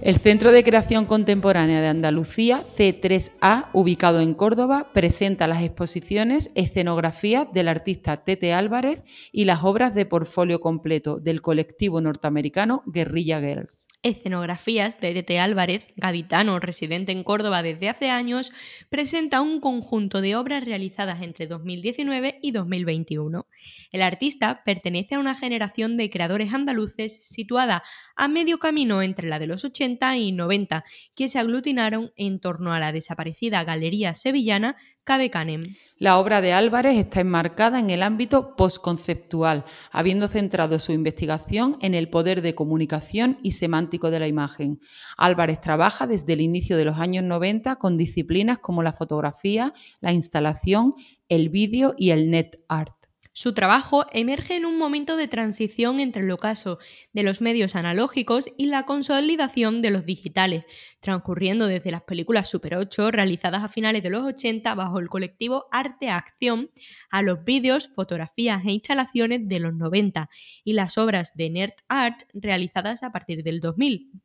El 0.00 0.16
Centro 0.16 0.52
de 0.52 0.62
Creación 0.62 1.06
Contemporánea 1.06 1.80
de 1.80 1.88
Andalucía, 1.88 2.62
C3A, 2.76 3.66
ubicado 3.72 4.20
en 4.20 4.32
Córdoba, 4.32 4.92
presenta 4.94 5.48
las 5.48 5.60
exposiciones 5.60 6.52
Escenografías 6.54 7.52
del 7.52 7.66
artista 7.66 8.18
Tete 8.22 8.52
Álvarez 8.52 9.02
y 9.32 9.44
las 9.44 9.64
obras 9.64 9.96
de 9.96 10.06
portfolio 10.06 10.60
completo 10.60 11.18
del 11.18 11.42
colectivo 11.42 12.00
norteamericano 12.00 12.84
Guerrilla 12.86 13.40
Girls. 13.40 13.88
Escenografías 14.04 15.00
de 15.00 15.14
Tete 15.14 15.40
Álvarez, 15.40 15.88
gaditano 15.96 16.60
residente 16.60 17.10
en 17.10 17.24
Córdoba 17.24 17.64
desde 17.64 17.88
hace 17.88 18.08
años, 18.08 18.52
presenta 18.90 19.40
un 19.40 19.58
conjunto 19.58 20.20
de 20.20 20.36
obras 20.36 20.64
realizadas 20.64 21.22
entre 21.22 21.48
2019 21.48 22.38
y 22.40 22.52
2021. 22.52 23.48
El 23.90 24.02
artista 24.02 24.62
pertenece 24.64 25.16
a 25.16 25.18
una 25.18 25.34
generación 25.34 25.96
de 25.96 26.08
creadores 26.08 26.54
andaluces 26.54 27.28
situada 27.28 27.82
a 28.14 28.28
medio 28.28 28.60
camino 28.60 29.02
entre 29.02 29.28
la 29.28 29.40
de 29.40 29.48
los 29.48 29.64
80 29.64 29.87
y 30.16 30.32
90, 30.32 30.84
que 31.14 31.28
se 31.28 31.38
aglutinaron 31.38 32.12
en 32.16 32.40
torno 32.40 32.72
a 32.72 32.78
la 32.78 32.92
desaparecida 32.92 33.64
galería 33.64 34.14
sevillana 34.14 34.76
Cabe 35.04 35.30
Canem. 35.30 35.74
La 35.96 36.18
obra 36.18 36.42
de 36.42 36.52
Álvarez 36.52 36.98
está 36.98 37.20
enmarcada 37.20 37.78
en 37.78 37.88
el 37.88 38.02
ámbito 38.02 38.56
postconceptual, 38.56 39.64
habiendo 39.90 40.28
centrado 40.28 40.78
su 40.78 40.92
investigación 40.92 41.78
en 41.80 41.94
el 41.94 42.10
poder 42.10 42.42
de 42.42 42.54
comunicación 42.54 43.38
y 43.42 43.52
semántico 43.52 44.10
de 44.10 44.20
la 44.20 44.28
imagen. 44.28 44.80
Álvarez 45.16 45.62
trabaja 45.62 46.06
desde 46.06 46.34
el 46.34 46.42
inicio 46.42 46.76
de 46.76 46.84
los 46.84 46.98
años 46.98 47.24
90 47.24 47.76
con 47.76 47.96
disciplinas 47.96 48.58
como 48.58 48.82
la 48.82 48.92
fotografía, 48.92 49.72
la 50.00 50.12
instalación, 50.12 50.94
el 51.30 51.48
vídeo 51.48 51.94
y 51.96 52.10
el 52.10 52.30
net 52.30 52.60
art. 52.68 52.97
Su 53.38 53.54
trabajo 53.54 54.04
emerge 54.10 54.56
en 54.56 54.66
un 54.66 54.78
momento 54.78 55.16
de 55.16 55.28
transición 55.28 56.00
entre 56.00 56.24
el 56.24 56.30
ocaso 56.32 56.80
de 57.12 57.22
los 57.22 57.40
medios 57.40 57.76
analógicos 57.76 58.50
y 58.56 58.66
la 58.66 58.84
consolidación 58.84 59.80
de 59.80 59.92
los 59.92 60.04
digitales, 60.04 60.64
transcurriendo 60.98 61.68
desde 61.68 61.92
las 61.92 62.02
películas 62.02 62.50
Super 62.50 62.74
8 62.74 63.12
realizadas 63.12 63.62
a 63.62 63.68
finales 63.68 64.02
de 64.02 64.10
los 64.10 64.24
80 64.24 64.74
bajo 64.74 64.98
el 64.98 65.08
colectivo 65.08 65.66
Arte 65.70 66.10
Acción 66.10 66.72
a 67.10 67.22
los 67.22 67.44
vídeos, 67.44 67.92
fotografías 67.94 68.64
e 68.64 68.72
instalaciones 68.72 69.46
de 69.46 69.60
los 69.60 69.72
90 69.72 70.28
y 70.64 70.72
las 70.72 70.98
obras 70.98 71.30
de 71.36 71.50
Nerd 71.50 71.74
Art 71.86 72.22
realizadas 72.34 73.04
a 73.04 73.12
partir 73.12 73.44
del 73.44 73.60
2000. 73.60 74.20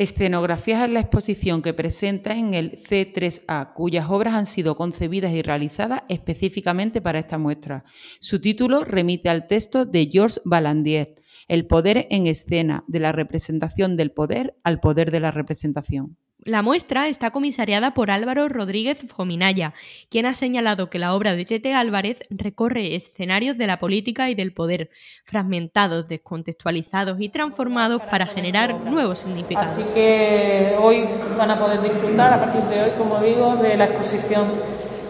Escenografías 0.00 0.82
en 0.82 0.94
la 0.94 1.00
exposición 1.00 1.60
que 1.60 1.74
presenta 1.74 2.34
en 2.34 2.54
el 2.54 2.72
C3A, 2.72 3.74
cuyas 3.74 4.08
obras 4.08 4.32
han 4.32 4.46
sido 4.46 4.74
concebidas 4.74 5.34
y 5.34 5.42
realizadas 5.42 6.04
específicamente 6.08 7.02
para 7.02 7.18
esta 7.18 7.36
muestra. 7.36 7.84
Su 8.18 8.40
título 8.40 8.82
remite 8.82 9.28
al 9.28 9.46
texto 9.46 9.84
de 9.84 10.08
Georges 10.10 10.40
Balandier, 10.46 11.16
El 11.48 11.66
poder 11.66 12.06
en 12.08 12.26
escena, 12.26 12.82
de 12.88 12.98
la 12.98 13.12
representación 13.12 13.98
del 13.98 14.10
poder 14.10 14.56
al 14.64 14.80
poder 14.80 15.10
de 15.10 15.20
la 15.20 15.32
representación. 15.32 16.16
La 16.44 16.62
muestra 16.62 17.08
está 17.08 17.32
comisariada 17.32 17.92
por 17.92 18.10
Álvaro 18.10 18.48
Rodríguez 18.48 19.04
Fominaya, 19.14 19.74
quien 20.08 20.24
ha 20.24 20.34
señalado 20.34 20.88
que 20.88 20.98
la 20.98 21.14
obra 21.14 21.36
de 21.36 21.44
Tete 21.44 21.74
Álvarez 21.74 22.20
recorre 22.30 22.94
escenarios 22.94 23.58
de 23.58 23.66
la 23.66 23.78
política 23.78 24.30
y 24.30 24.34
del 24.34 24.54
poder, 24.54 24.88
fragmentados, 25.24 26.08
descontextualizados 26.08 27.20
y 27.20 27.28
transformados 27.28 28.00
para 28.10 28.26
generar 28.26 28.74
nuevos 28.80 29.18
significados. 29.18 29.70
Así 29.70 29.84
que 29.92 30.74
hoy 30.80 31.04
van 31.36 31.50
a 31.50 31.58
poder 31.58 31.82
disfrutar, 31.82 32.32
a 32.32 32.40
partir 32.40 32.62
de 32.62 32.84
hoy, 32.84 32.90
como 32.96 33.20
digo, 33.20 33.56
de 33.56 33.76
la 33.76 33.84
exposición 33.84 34.46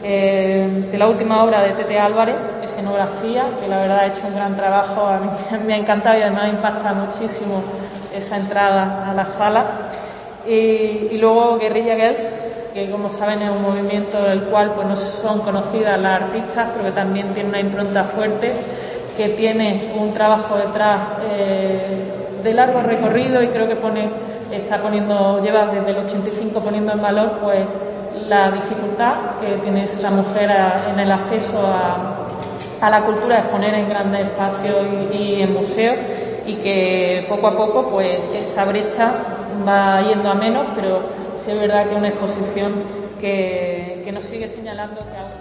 eh, 0.03 0.89
de 0.91 0.99
la 0.99 1.09
última 1.09 1.45
obra 1.45 1.63
de 1.63 1.75
Tete 1.75 1.97
Álvarez, 1.97 2.35
escenografía, 2.65 3.45
que 3.61 3.69
la 3.69 3.79
verdad 3.79 4.01
ha 4.01 4.07
hecho 4.07 4.27
un 4.27 4.35
gran 4.35 4.57
trabajo, 4.57 5.07
a 5.07 5.19
mí 5.19 5.31
me 5.67 5.75
ha 5.75 5.77
encantado 5.77 6.19
y 6.19 6.23
además 6.23 6.49
impacta 6.49 6.93
muchísimo 6.93 7.63
esa 8.13 8.37
entrada 8.37 9.11
a 9.11 9.15
la 9.15 9.25
sala. 9.25 9.90
Y, 10.47 11.19
luego 11.19 11.59
Guerrilla 11.59 11.97
Girls, 11.97 12.21
que 12.73 12.91
como 12.91 13.11
saben 13.11 13.43
es 13.43 13.51
un 13.51 13.63
movimiento 13.63 14.23
del 14.23 14.43
cual 14.45 14.73
pues 14.75 14.87
no 14.87 14.97
son 14.97 15.41
conocidas 15.41 16.01
las 16.01 16.23
artistas, 16.23 16.69
pero 16.73 16.85
que 16.85 16.93
también 16.93 17.29
tiene 17.35 17.49
una 17.49 17.61
impronta 17.61 18.05
fuerte, 18.05 18.53
que 19.17 19.29
tiene 19.31 19.91
un 19.99 20.13
trabajo 20.13 20.57
detrás 20.57 21.01
eh, 21.31 22.05
de 22.43 22.55
largo 22.55 22.81
recorrido 22.81 23.43
y 23.43 23.49
creo 23.49 23.69
que 23.69 23.77
pone, 23.77 24.09
está 24.51 24.79
poniendo, 24.79 25.43
lleva 25.43 25.67
desde 25.67 25.91
el 25.91 25.99
85 25.99 26.61
poniendo 26.61 26.93
en 26.93 27.03
valor 27.03 27.33
pues 27.43 27.61
la 28.29 28.51
dificultad 28.51 29.15
que 29.41 29.57
tiene 29.63 29.85
esa 29.85 30.11
mujer 30.11 30.51
en 30.91 31.01
el 31.01 31.11
acceso 31.11 31.61
a, 32.81 32.89
la 32.89 33.05
cultura, 33.05 33.37
a 33.37 33.39
exponer 33.41 33.75
en 33.75 33.89
grandes 33.89 34.29
espacios 34.29 34.77
y, 35.13 35.17
y 35.17 35.43
en 35.43 35.53
museos 35.53 35.97
y 36.47 36.55
que 36.55 37.27
poco 37.29 37.49
a 37.49 37.57
poco 37.57 37.89
pues 37.91 38.19
esa 38.35 38.65
brecha 38.65 39.13
va 39.67 40.03
yendo 40.03 40.31
a 40.31 40.35
menos, 40.35 40.67
pero 40.75 41.03
sí 41.37 41.51
es 41.51 41.59
verdad 41.59 41.85
que 41.85 41.93
es 41.93 41.99
una 41.99 42.09
exposición 42.09 42.73
que, 43.21 44.11
nos 44.13 44.25
sigue 44.25 44.49
señalando 44.49 45.01
que 45.01 45.17
aún 45.17 45.41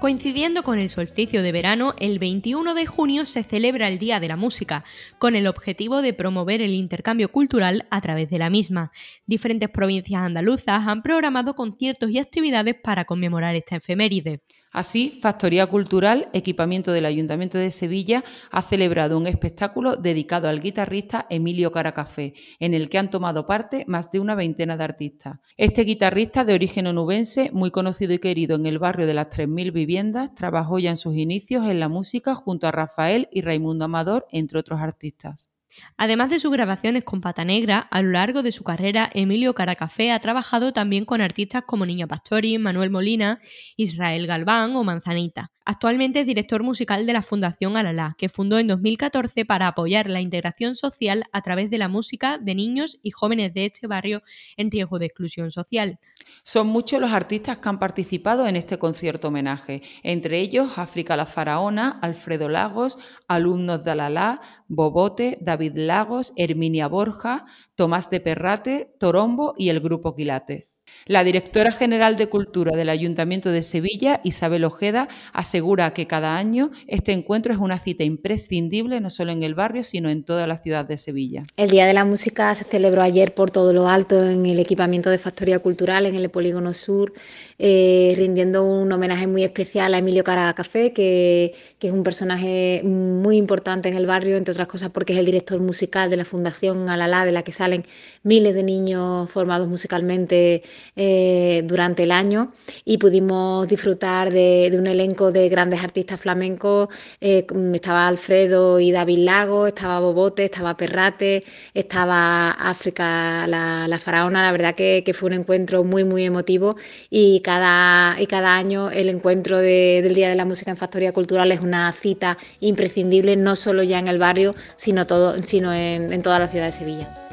Coincidiendo 0.00 0.62
con 0.62 0.78
el 0.78 0.90
solsticio 0.90 1.42
de 1.42 1.50
verano, 1.50 1.92
el 1.98 2.20
21 2.20 2.74
de 2.74 2.86
junio 2.86 3.26
se 3.26 3.42
celebra 3.42 3.88
el 3.88 3.98
Día 3.98 4.20
de 4.20 4.28
la 4.28 4.36
Música, 4.36 4.84
con 5.18 5.34
el 5.34 5.48
objetivo 5.48 6.02
de 6.02 6.12
promover 6.12 6.62
el 6.62 6.74
intercambio 6.74 7.32
cultural 7.32 7.86
a 7.90 8.00
través 8.00 8.30
de 8.30 8.38
la 8.38 8.48
misma. 8.48 8.92
Diferentes 9.26 9.68
provincias 9.70 10.22
andaluzas 10.22 10.86
han 10.86 11.02
programado 11.02 11.56
conciertos 11.56 12.10
y 12.10 12.20
actividades 12.20 12.76
para 12.80 13.06
conmemorar 13.06 13.56
esta 13.56 13.76
efeméride. 13.76 14.40
Así, 14.72 15.10
Factoría 15.10 15.66
Cultural, 15.66 16.28
equipamiento 16.32 16.92
del 16.92 17.06
Ayuntamiento 17.06 17.58
de 17.58 17.70
Sevilla, 17.70 18.24
ha 18.50 18.62
celebrado 18.62 19.16
un 19.16 19.26
espectáculo 19.26 19.96
dedicado 19.96 20.48
al 20.48 20.60
guitarrista 20.60 21.26
Emilio 21.30 21.72
Caracafé, 21.72 22.34
en 22.60 22.74
el 22.74 22.88
que 22.88 22.98
han 22.98 23.10
tomado 23.10 23.46
parte 23.46 23.84
más 23.86 24.10
de 24.10 24.20
una 24.20 24.34
veintena 24.34 24.76
de 24.76 24.84
artistas. 24.84 25.38
Este 25.56 25.84
guitarrista 25.84 26.44
de 26.44 26.54
origen 26.54 26.86
onubense, 26.86 27.50
muy 27.52 27.70
conocido 27.70 28.12
y 28.12 28.18
querido 28.18 28.56
en 28.56 28.66
el 28.66 28.78
barrio 28.78 29.06
de 29.06 29.14
las 29.14 29.28
3.000 29.28 29.72
viviendas, 29.72 30.34
trabajó 30.34 30.78
ya 30.78 30.90
en 30.90 30.96
sus 30.96 31.16
inicios 31.16 31.66
en 31.66 31.80
la 31.80 31.88
música 31.88 32.34
junto 32.34 32.66
a 32.66 32.72
Rafael 32.72 33.28
y 33.32 33.40
Raimundo 33.40 33.86
Amador, 33.86 34.26
entre 34.30 34.58
otros 34.58 34.80
artistas. 34.80 35.48
Además 35.96 36.30
de 36.30 36.38
sus 36.38 36.52
grabaciones 36.52 37.04
con 37.04 37.20
Pata 37.20 37.44
Negra, 37.44 37.78
a 37.78 38.02
lo 38.02 38.10
largo 38.12 38.42
de 38.42 38.52
su 38.52 38.64
carrera, 38.64 39.10
Emilio 39.12 39.54
Caracafé 39.54 40.12
ha 40.12 40.20
trabajado 40.20 40.72
también 40.72 41.04
con 41.04 41.20
artistas 41.20 41.64
como 41.66 41.86
Niña 41.86 42.06
Pastori, 42.06 42.58
Manuel 42.58 42.90
Molina, 42.90 43.40
Israel 43.76 44.26
Galván 44.26 44.76
o 44.76 44.84
Manzanita. 44.84 45.50
Actualmente 45.70 46.20
es 46.20 46.26
director 46.26 46.62
musical 46.62 47.04
de 47.04 47.12
la 47.12 47.20
Fundación 47.20 47.76
Alalá, 47.76 48.14
que 48.16 48.30
fundó 48.30 48.58
en 48.58 48.68
2014 48.68 49.44
para 49.44 49.66
apoyar 49.66 50.08
la 50.08 50.22
integración 50.22 50.74
social 50.74 51.24
a 51.30 51.42
través 51.42 51.68
de 51.68 51.76
la 51.76 51.88
música 51.88 52.38
de 52.38 52.54
niños 52.54 52.98
y 53.02 53.10
jóvenes 53.10 53.52
de 53.52 53.66
este 53.66 53.86
barrio 53.86 54.22
en 54.56 54.70
riesgo 54.70 54.98
de 54.98 55.04
exclusión 55.04 55.50
social. 55.50 55.98
Son 56.42 56.68
muchos 56.68 57.02
los 57.02 57.12
artistas 57.12 57.58
que 57.58 57.68
han 57.68 57.78
participado 57.78 58.46
en 58.46 58.56
este 58.56 58.78
concierto 58.78 59.28
homenaje, 59.28 59.82
entre 60.02 60.40
ellos 60.40 60.78
África 60.78 61.16
la 61.16 61.26
Faraona, 61.26 61.98
Alfredo 62.00 62.48
Lagos, 62.48 62.98
alumnos 63.28 63.84
de 63.84 63.90
Alalá, 63.90 64.40
Bobote, 64.68 65.36
David 65.42 65.57
Lagos, 65.74 66.32
Herminia 66.36 66.88
Borja, 66.88 67.44
Tomás 67.74 68.10
de 68.10 68.20
Perrate, 68.20 68.94
Torombo 68.98 69.54
y 69.58 69.68
el 69.68 69.80
grupo 69.80 70.14
Quilate. 70.14 70.67
La 71.08 71.24
directora 71.24 71.70
general 71.70 72.16
de 72.16 72.28
Cultura 72.28 72.76
del 72.76 72.90
Ayuntamiento 72.90 73.50
de 73.50 73.62
Sevilla, 73.62 74.20
Isabel 74.24 74.64
Ojeda, 74.64 75.08
asegura 75.32 75.94
que 75.94 76.06
cada 76.06 76.36
año 76.36 76.70
este 76.86 77.12
encuentro 77.12 77.50
es 77.50 77.58
una 77.58 77.78
cita 77.78 78.04
imprescindible 78.04 79.00
no 79.00 79.08
solo 79.08 79.32
en 79.32 79.42
el 79.42 79.54
barrio, 79.54 79.84
sino 79.84 80.10
en 80.10 80.22
toda 80.22 80.46
la 80.46 80.58
ciudad 80.58 80.84
de 80.84 80.98
Sevilla. 80.98 81.44
El 81.56 81.70
Día 81.70 81.86
de 81.86 81.94
la 81.94 82.04
Música 82.04 82.54
se 82.54 82.64
celebró 82.64 83.00
ayer 83.00 83.32
por 83.32 83.50
todo 83.50 83.72
lo 83.72 83.88
alto 83.88 84.22
en 84.22 84.44
el 84.44 84.58
equipamiento 84.58 85.08
de 85.08 85.16
Factoría 85.16 85.60
Cultural, 85.60 86.04
en 86.04 86.14
el 86.14 86.28
Polígono 86.28 86.74
Sur, 86.74 87.14
eh, 87.58 88.12
rindiendo 88.16 88.64
un 88.64 88.92
homenaje 88.92 89.26
muy 89.26 89.44
especial 89.44 89.94
a 89.94 89.98
Emilio 89.98 90.24
Caracafé, 90.24 90.92
que, 90.92 91.54
que 91.78 91.86
es 91.86 91.92
un 91.94 92.02
personaje 92.02 92.82
muy 92.84 93.38
importante 93.38 93.88
en 93.88 93.94
el 93.94 94.04
barrio, 94.04 94.36
entre 94.36 94.52
otras 94.52 94.68
cosas 94.68 94.90
porque 94.90 95.14
es 95.14 95.18
el 95.18 95.24
director 95.24 95.58
musical 95.58 96.10
de 96.10 96.18
la 96.18 96.26
Fundación 96.26 96.90
Alalá, 96.90 97.24
de 97.24 97.32
la 97.32 97.44
que 97.44 97.52
salen 97.52 97.84
miles 98.22 98.54
de 98.54 98.62
niños 98.62 99.30
formados 99.30 99.68
musicalmente 99.68 100.62
eh, 100.96 101.62
durante 101.64 102.02
el 102.04 102.12
año 102.12 102.52
y 102.84 102.98
pudimos 102.98 103.68
disfrutar 103.68 104.30
de, 104.30 104.74
un 104.78 104.86
elenco 104.86 105.32
de 105.32 105.48
grandes 105.48 105.82
artistas 105.82 106.20
flamencos. 106.20 106.88
Eh, 107.20 107.46
estaba 107.74 108.08
Alfredo 108.08 108.80
y 108.80 108.92
David 108.92 109.18
Lago, 109.18 109.66
estaba 109.66 110.00
Bobote, 110.00 110.44
estaba 110.44 110.76
Perrate, 110.76 111.44
estaba 111.74 112.50
África, 112.50 113.46
la, 113.46 113.98
faraona. 113.98 114.42
La 114.42 114.52
verdad 114.52 114.74
que, 114.74 115.04
fue 115.14 115.28
un 115.28 115.34
encuentro 115.34 115.84
muy, 115.84 116.04
muy 116.04 116.24
emotivo 116.24 116.76
y 117.10 117.40
cada, 117.40 118.20
y 118.20 118.26
cada 118.26 118.56
año 118.56 118.90
el 118.90 119.08
encuentro 119.08 119.58
del 119.58 120.14
Día 120.14 120.28
de 120.28 120.36
la 120.36 120.44
Música 120.44 120.70
en 120.70 120.76
Factoría 120.76 121.12
Cultural 121.12 121.50
es 121.52 121.60
una 121.60 121.90
cita 121.92 122.38
imprescindible, 122.60 123.36
no 123.36 123.56
solo 123.56 123.82
ya 123.82 123.98
en 123.98 124.08
el 124.08 124.18
barrio, 124.18 124.54
sino, 124.76 125.06
todo, 125.06 125.42
sino 125.42 125.72
en 125.72 126.22
toda 126.22 126.38
la 126.38 126.48
ciudad 126.48 126.66
de 126.66 126.72
Sevilla. 126.72 127.27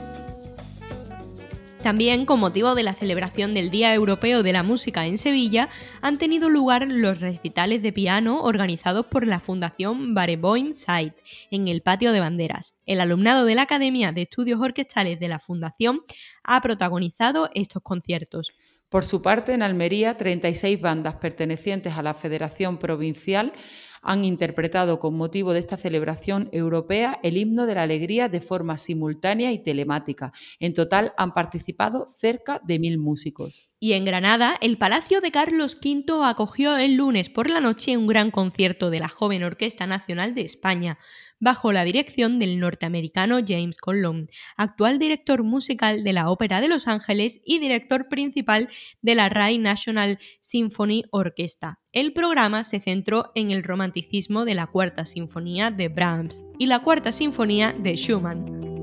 También, 1.86 2.26
con 2.26 2.40
motivo 2.40 2.74
de 2.74 2.82
la 2.82 2.96
celebración 2.96 3.54
del 3.54 3.70
Día 3.70 3.94
Europeo 3.94 4.42
de 4.42 4.52
la 4.52 4.64
Música 4.64 5.06
en 5.06 5.20
Sevilla, 5.20 5.70
han 6.02 6.18
tenido 6.18 6.50
lugar 6.50 6.88
los 6.90 7.20
recitales 7.20 7.84
de 7.84 7.94
piano 7.94 8.42
organizados 8.42 9.06
por 9.06 9.28
la 9.28 9.40
Fundación 9.40 10.16
Bareboim 10.16 10.74
Side 10.74 11.14
en 11.52 11.68
el 11.68 11.84
Patio 11.84 12.12
de 12.12 12.22
Banderas. 12.22 12.74
El 12.88 13.02
alumnado 13.02 13.46
de 13.46 13.54
la 13.54 13.62
Academia 13.62 14.12
de 14.12 14.24
Estudios 14.24 14.60
Orquestales 14.60 15.20
de 15.20 15.28
la 15.28 15.38
Fundación 15.38 16.02
ha 16.44 16.60
protagonizado 16.60 17.52
estos 17.54 17.84
conciertos. 17.84 18.52
Por 18.90 19.06
su 19.06 19.22
parte, 19.22 19.54
en 19.54 19.62
Almería, 19.62 20.18
36 20.18 20.82
bandas 20.82 21.16
pertenecientes 21.16 21.94
a 21.98 22.02
la 22.02 22.16
Federación 22.16 22.80
Provincial 22.80 23.54
han 24.06 24.24
interpretado 24.24 25.00
con 25.00 25.16
motivo 25.16 25.52
de 25.52 25.60
esta 25.60 25.78
celebración 25.78 26.48
europea 26.52 27.20
el 27.24 27.38
himno 27.38 27.66
de 27.66 27.76
la 27.76 27.84
alegría 27.84 28.30
de 28.30 28.40
forma 28.40 28.78
simultánea 28.78 29.52
y 29.52 29.60
telemática. 29.60 30.32
En 30.60 30.74
total 30.74 31.14
han 31.18 31.34
participado 31.34 32.08
cerca 32.08 32.62
de 32.64 32.80
mil 32.80 33.00
músicos. 33.00 33.68
Y 33.86 33.94
en 33.94 34.04
Granada, 34.04 34.56
el 34.62 34.80
Palacio 34.80 35.22
de 35.22 35.30
Carlos 35.30 35.78
V 35.80 36.26
acogió 36.26 36.76
el 36.76 36.96
lunes 36.96 37.30
por 37.30 37.52
la 37.52 37.60
noche 37.60 37.98
un 37.98 38.08
gran 38.08 38.32
concierto 38.32 38.90
de 38.90 39.00
la 39.00 39.10
joven 39.10 39.44
Orquesta 39.44 39.86
Nacional 39.86 40.34
de 40.34 40.42
España, 40.42 40.98
bajo 41.40 41.72
la 41.72 41.84
dirección 41.84 42.40
del 42.40 42.60
norteamericano 42.60 43.42
James 43.48 43.78
Conlon, 43.78 44.28
actual 44.58 44.98
director 44.98 45.44
musical 45.44 46.04
de 46.04 46.14
la 46.14 46.32
Ópera 46.32 46.62
de 46.62 46.68
Los 46.68 46.88
Ángeles 46.88 47.42
y 47.46 47.60
director 47.60 48.08
principal 48.10 48.70
de 49.04 49.14
la 49.14 49.30
Rai 49.30 49.60
National 49.60 50.18
Symphony 50.42 51.04
Orchestra. 51.12 51.80
El 51.92 52.12
programa 52.12 52.64
se 52.64 52.80
centró 52.80 53.32
en 53.36 53.52
el 53.52 53.62
romanticismo 53.62 54.46
de 54.46 54.56
la 54.56 54.66
Cuarta 54.66 55.06
Sinfonía 55.06 55.70
de 55.70 55.90
Brahms 55.90 56.44
y 56.58 56.66
la 56.66 56.80
Cuarta 56.80 57.12
Sinfonía 57.12 57.76
de 57.78 57.96
Schumann. 57.98 58.75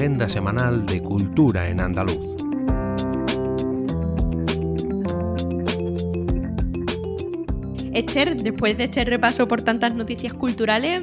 Agenda 0.00 0.30
semanal 0.30 0.86
de 0.86 1.02
cultura 1.02 1.68
en 1.68 1.78
andaluz. 1.78 2.24
Esther, 7.92 8.42
después 8.42 8.78
de 8.78 8.84
este 8.84 9.04
repaso 9.04 9.46
por 9.46 9.60
tantas 9.60 9.94
noticias 9.94 10.32
culturales, 10.32 11.02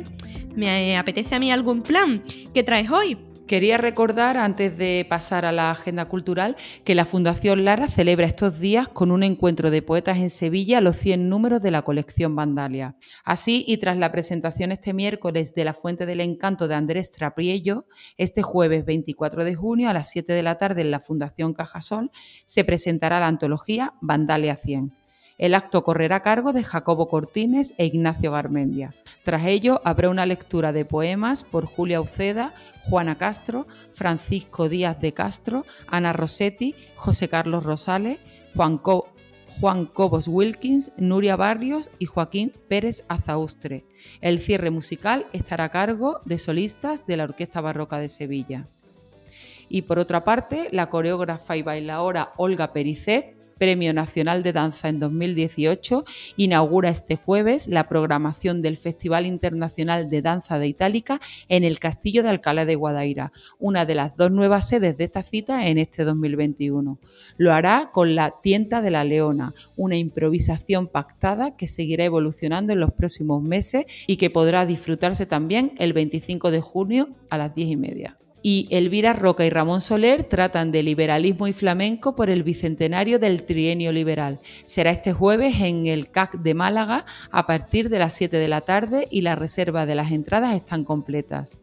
me 0.55 0.97
apetece 0.97 1.35
a 1.35 1.39
mí 1.39 1.51
algún 1.51 1.83
plan. 1.83 2.23
¿Qué 2.55 2.63
traes 2.63 2.89
hoy? 2.89 3.26
Quería 3.47 3.77
recordar, 3.77 4.35
antes 4.35 4.77
de 4.77 5.05
pasar 5.09 5.45
a 5.45 5.53
la 5.53 5.71
agenda 5.71 6.09
cultural, 6.09 6.57
que 6.83 6.95
la 6.95 7.05
Fundación 7.05 7.63
Lara 7.63 7.87
celebra 7.87 8.25
estos 8.25 8.59
días 8.59 8.89
con 8.89 9.09
un 9.09 9.23
encuentro 9.23 9.71
de 9.71 9.81
poetas 9.81 10.17
en 10.17 10.29
Sevilla 10.29 10.81
los 10.81 10.97
100 10.97 11.29
números 11.29 11.61
de 11.61 11.71
la 11.71 11.83
colección 11.83 12.35
Vandalia. 12.35 12.97
Así, 13.23 13.63
y 13.65 13.77
tras 13.77 13.95
la 13.95 14.11
presentación 14.11 14.73
este 14.73 14.93
miércoles 14.93 15.55
de 15.55 15.63
La 15.63 15.73
Fuente 15.73 16.05
del 16.05 16.19
Encanto 16.19 16.67
de 16.67 16.75
Andrés 16.75 17.09
Trapriello, 17.11 17.85
este 18.17 18.41
jueves 18.41 18.83
24 18.83 19.45
de 19.45 19.55
junio 19.55 19.89
a 19.89 19.93
las 19.93 20.09
7 20.09 20.33
de 20.33 20.43
la 20.43 20.57
tarde 20.57 20.81
en 20.81 20.91
la 20.91 20.99
Fundación 20.99 21.53
Cajasol 21.53 22.11
se 22.43 22.65
presentará 22.65 23.21
la 23.21 23.27
antología 23.27 23.93
Vandalia 24.01 24.57
100. 24.57 25.06
El 25.37 25.53
acto 25.53 25.83
correrá 25.83 26.17
a 26.17 26.21
cargo 26.23 26.51
de 26.51 26.63
Jacobo 26.63 27.07
Cortines 27.07 27.75
e 27.77 27.85
Ignacio 27.85 28.31
Garmendia. 28.31 28.95
Tras 29.23 29.45
ello, 29.45 29.81
habrá 29.83 30.09
una 30.09 30.25
lectura 30.25 30.71
de 30.71 30.83
poemas 30.83 31.43
por 31.43 31.65
Julia 31.65 32.01
Uceda, 32.01 32.55
Juana 32.89 33.15
Castro, 33.15 33.67
Francisco 33.91 34.67
Díaz 34.67 34.99
de 34.99 35.13
Castro, 35.13 35.63
Ana 35.87 36.11
Rossetti, 36.11 36.73
José 36.95 37.29
Carlos 37.29 37.63
Rosales, 37.63 38.17
Juan, 38.55 39.85
Cobos 39.85 40.27
Wilkins, 40.27 40.91
Nuria 40.97 41.35
Barrios 41.35 41.91
y 41.99 42.05
Joaquín 42.05 42.51
Pérez 42.67 43.03
Azaustre. 43.07 43.85
El 44.21 44.39
cierre 44.39 44.71
musical 44.71 45.27
estará 45.33 45.65
a 45.65 45.69
cargo 45.69 46.19
de 46.25 46.39
solistas 46.39 47.05
de 47.05 47.17
la 47.17 47.25
Orquesta 47.25 47.61
Barroca 47.61 47.99
de 47.99 48.09
Sevilla. 48.09 48.65
Y 49.69 49.83
por 49.83 49.99
otra 49.99 50.23
parte, 50.23 50.69
la 50.71 50.89
coreógrafa 50.89 51.57
y 51.57 51.61
bailaora 51.61 52.31
Olga 52.37 52.73
Pericet 52.73 53.36
Premio 53.57 53.93
Nacional 53.93 54.43
de 54.43 54.53
Danza 54.53 54.89
en 54.89 54.99
2018, 54.99 56.05
inaugura 56.35 56.89
este 56.89 57.15
jueves 57.15 57.67
la 57.67 57.87
programación 57.87 58.61
del 58.61 58.77
Festival 58.77 59.25
Internacional 59.25 60.09
de 60.09 60.21
Danza 60.21 60.59
de 60.59 60.67
Itálica 60.67 61.19
en 61.49 61.63
el 61.63 61.79
Castillo 61.79 62.23
de 62.23 62.29
Alcalá 62.29 62.65
de 62.65 62.75
Guadaira, 62.75 63.31
una 63.59 63.85
de 63.85 63.95
las 63.95 64.15
dos 64.15 64.31
nuevas 64.31 64.67
sedes 64.67 64.97
de 64.97 65.03
esta 65.03 65.23
cita 65.23 65.67
en 65.67 65.77
este 65.77 66.03
2021. 66.03 66.99
Lo 67.37 67.53
hará 67.53 67.91
con 67.93 68.15
la 68.15 68.35
Tienta 68.41 68.81
de 68.81 68.91
la 68.91 69.03
Leona, 69.03 69.53
una 69.75 69.97
improvisación 69.97 70.87
pactada 70.87 71.55
que 71.55 71.67
seguirá 71.67 72.05
evolucionando 72.05 72.73
en 72.73 72.79
los 72.79 72.91
próximos 72.93 73.41
meses 73.41 73.85
y 74.07 74.17
que 74.17 74.29
podrá 74.29 74.65
disfrutarse 74.65 75.25
también 75.25 75.73
el 75.77 75.93
25 75.93 76.51
de 76.51 76.61
junio 76.61 77.09
a 77.29 77.37
las 77.37 77.53
10 77.55 77.69
y 77.69 77.75
media 77.75 78.17
y 78.41 78.67
Elvira 78.71 79.13
Roca 79.13 79.45
y 79.45 79.49
Ramón 79.49 79.81
Soler 79.81 80.23
tratan 80.23 80.71
de 80.71 80.83
liberalismo 80.83 81.47
y 81.47 81.53
flamenco 81.53 82.15
por 82.15 82.29
el 82.29 82.43
bicentenario 82.43 83.19
del 83.19 83.43
trienio 83.43 83.91
liberal. 83.91 84.39
Será 84.65 84.91
este 84.91 85.13
jueves 85.13 85.59
en 85.61 85.87
el 85.87 86.11
CAC 86.11 86.39
de 86.39 86.53
Málaga 86.53 87.05
a 87.31 87.45
partir 87.45 87.89
de 87.89 87.99
las 87.99 88.13
7 88.13 88.37
de 88.37 88.47
la 88.47 88.61
tarde 88.61 89.05
y 89.09 89.21
la 89.21 89.35
reserva 89.35 89.85
de 89.85 89.95
las 89.95 90.11
entradas 90.11 90.55
están 90.55 90.83
completas. 90.83 91.59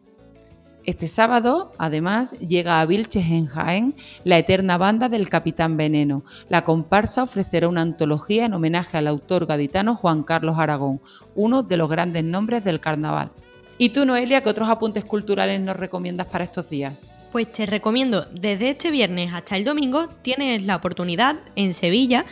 Este 0.85 1.07
sábado, 1.07 1.71
además, 1.79 2.33
llega 2.39 2.79
a 2.79 2.85
Vilches 2.85 3.25
en 3.31 3.47
Jaén 3.47 3.95
la 4.23 4.37
eterna 4.37 4.77
banda 4.77 5.09
del 5.09 5.29
Capitán 5.29 5.77
Veneno. 5.77 6.23
La 6.47 6.61
comparsa 6.61 7.23
ofrecerá 7.23 7.67
una 7.67 7.81
antología 7.81 8.45
en 8.45 8.53
homenaje 8.53 8.99
al 8.99 9.07
autor 9.07 9.47
gaditano 9.47 9.95
Juan 9.95 10.21
Carlos 10.21 10.59
Aragón, 10.59 11.01
uno 11.33 11.63
de 11.63 11.77
los 11.77 11.89
grandes 11.89 12.23
nombres 12.23 12.63
del 12.63 12.79
carnaval. 12.79 13.31
¿Y 13.77 13.89
tú, 13.89 14.05
Noelia, 14.05 14.41
qué 14.41 14.49
otros 14.49 14.69
apuntes 14.69 15.03
culturales 15.03 15.59
nos 15.59 15.75
recomiendas 15.75 16.27
para 16.27 16.45
estos 16.45 16.69
días? 16.69 17.03
Pues 17.33 17.51
te 17.51 17.65
recomiendo, 17.65 18.25
desde 18.31 18.69
este 18.69 18.91
viernes 18.91 19.33
hasta 19.33 19.57
el 19.57 19.65
domingo, 19.65 20.07
tienes 20.21 20.63
la 20.63 20.77
oportunidad 20.77 21.35
en 21.57 21.73
Sevilla 21.73 22.25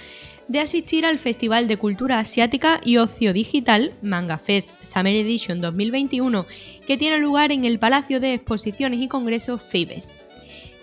de 0.47 0.61
asistir 0.61 1.05
al 1.05 1.19
Festival 1.19 1.67
de 1.67 1.75
Cultura 1.75 2.19
Asiática 2.19 2.79
y 2.85 2.97
Ocio 2.97 3.33
Digital 3.33 3.91
Manga 4.01 4.37
Fest 4.37 4.69
Summer 4.83 5.13
Edition 5.13 5.59
2021, 5.59 6.45
que 6.87 6.97
tiene 6.97 7.17
lugar 7.17 7.51
en 7.51 7.65
el 7.65 7.79
Palacio 7.79 8.21
de 8.21 8.33
Exposiciones 8.33 9.01
y 9.01 9.09
Congresos 9.09 9.61
Fibes. 9.61 10.13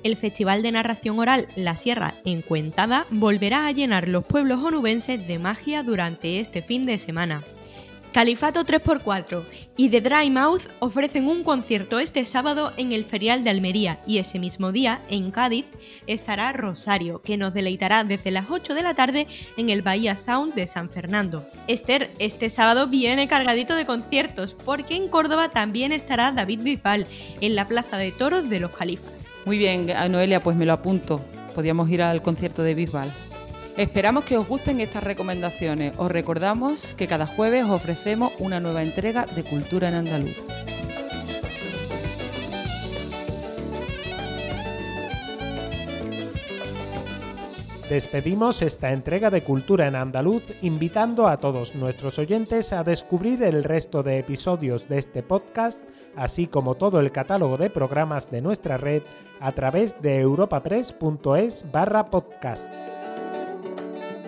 El 0.03 0.17
Festival 0.17 0.63
de 0.63 0.73
Narración 0.73 1.19
Oral 1.19 1.49
La 1.57 1.79
Sierra 1.79 2.15
Encuentada 2.25 3.07
volverá 3.11 3.67
a 3.67 3.73
llenar 3.73 4.09
los 4.09 4.25
pueblos 4.25 4.63
onubenses 4.63 5.27
de 5.27 5.39
magia 5.39 5.83
durante 5.83 6.41
este 6.41 6.61
fin 6.61 6.85
de 6.85 6.99
semana. 6.99 7.43
Califato 8.13 8.65
3x4 8.65 9.45
y 9.77 9.89
The 9.89 10.01
Dry 10.01 10.31
Mouth 10.31 10.63
ofrecen 10.81 11.29
un 11.29 11.45
concierto 11.45 12.01
este 12.01 12.27
sábado 12.27 12.73
en 12.77 12.91
el 12.91 13.05
Ferial 13.05 13.45
de 13.45 13.51
Almería 13.51 14.01
y 14.05 14.19
ese 14.19 14.41
mismo 14.41 14.73
día, 14.73 15.01
en 15.09 15.31
Cádiz, 15.31 15.67
estará 16.09 16.53
Rosario, 16.53 17.23
que 17.23 17.37
nos 17.37 17.55
deleitará 17.55 18.03
desde 18.03 18.33
las 18.33 18.47
8 18.51 18.75
de 18.75 18.83
la 18.83 18.95
tarde 18.95 19.29
en 19.57 19.71
el 19.71 19.83
Bahía 19.83 20.17
Sound 20.17 20.55
de 20.55 20.67
San 20.67 20.91
Fernando. 20.91 21.49
Esther, 21.69 22.11
este 22.19 22.49
sábado 22.49 22.89
viene 22.89 23.29
cargadito 23.29 23.77
de 23.77 23.87
conciertos 23.87 24.55
porque 24.55 24.97
en 24.97 25.09
Córdoba 25.09 25.51
también 25.51 25.93
estará 25.93 26.33
David 26.33 26.63
Bisbal 26.65 27.07
en 27.41 27.55
la 27.55 27.69
Plaza 27.69 27.97
de 27.97 28.11
Toros 28.11 28.51
de 28.51 28.59
los 28.59 28.73
Califas. 28.73 29.15
Muy 29.47 29.57
bien, 29.57 29.87
Noelia, 30.11 30.43
pues 30.43 30.57
me 30.57 30.67
lo 30.67 30.73
apunto. 30.73 31.25
Podíamos 31.55 31.89
ir 31.91 32.03
al 32.03 32.23
concierto 32.23 32.65
de 32.65 32.75
Bisbal. 32.75 33.11
Esperamos 33.77 34.25
que 34.25 34.37
os 34.37 34.47
gusten 34.47 34.81
estas 34.81 35.05
recomendaciones. 35.05 35.97
Os 35.99 36.11
recordamos 36.11 36.95
que 36.95 37.07
cada 37.07 37.27
jueves 37.27 37.65
os 37.65 37.71
ofrecemos 37.71 38.33
una 38.39 38.61
nueva 38.61 38.83
entrega 38.83 39.27
de 39.27 39.43
Cultura 39.43 39.89
en 39.89 39.95
Andaluz. 39.95 40.37
Despedimos 47.91 48.63
esta 48.63 48.93
entrega 48.93 49.31
de 49.31 49.43
Cultura 49.43 49.89
en 49.89 49.97
Andaluz 49.97 50.45
invitando 50.63 51.27
a 51.27 51.39
todos 51.39 51.75
nuestros 51.75 52.21
oyentes 52.21 52.73
a 52.73 52.85
descubrir 52.85 53.43
el 53.43 53.65
resto 53.65 54.05
de 54.05 54.21
episodios 54.21 54.89
de 54.89 54.99
este 54.99 55.25
podcast, 55.25 55.83
así 56.15 56.47
como 56.47 56.77
todo 56.77 57.01
el 57.01 57.11
catálogo 57.11 57.57
de 57.57 57.69
programas 57.69 58.31
de 58.31 58.43
nuestra 58.43 58.77
red 58.77 59.03
a 59.41 59.51
través 59.51 60.01
de 60.01 60.21
europapress.es 60.21 61.67
barra 61.73 62.05
podcast. 62.05 62.73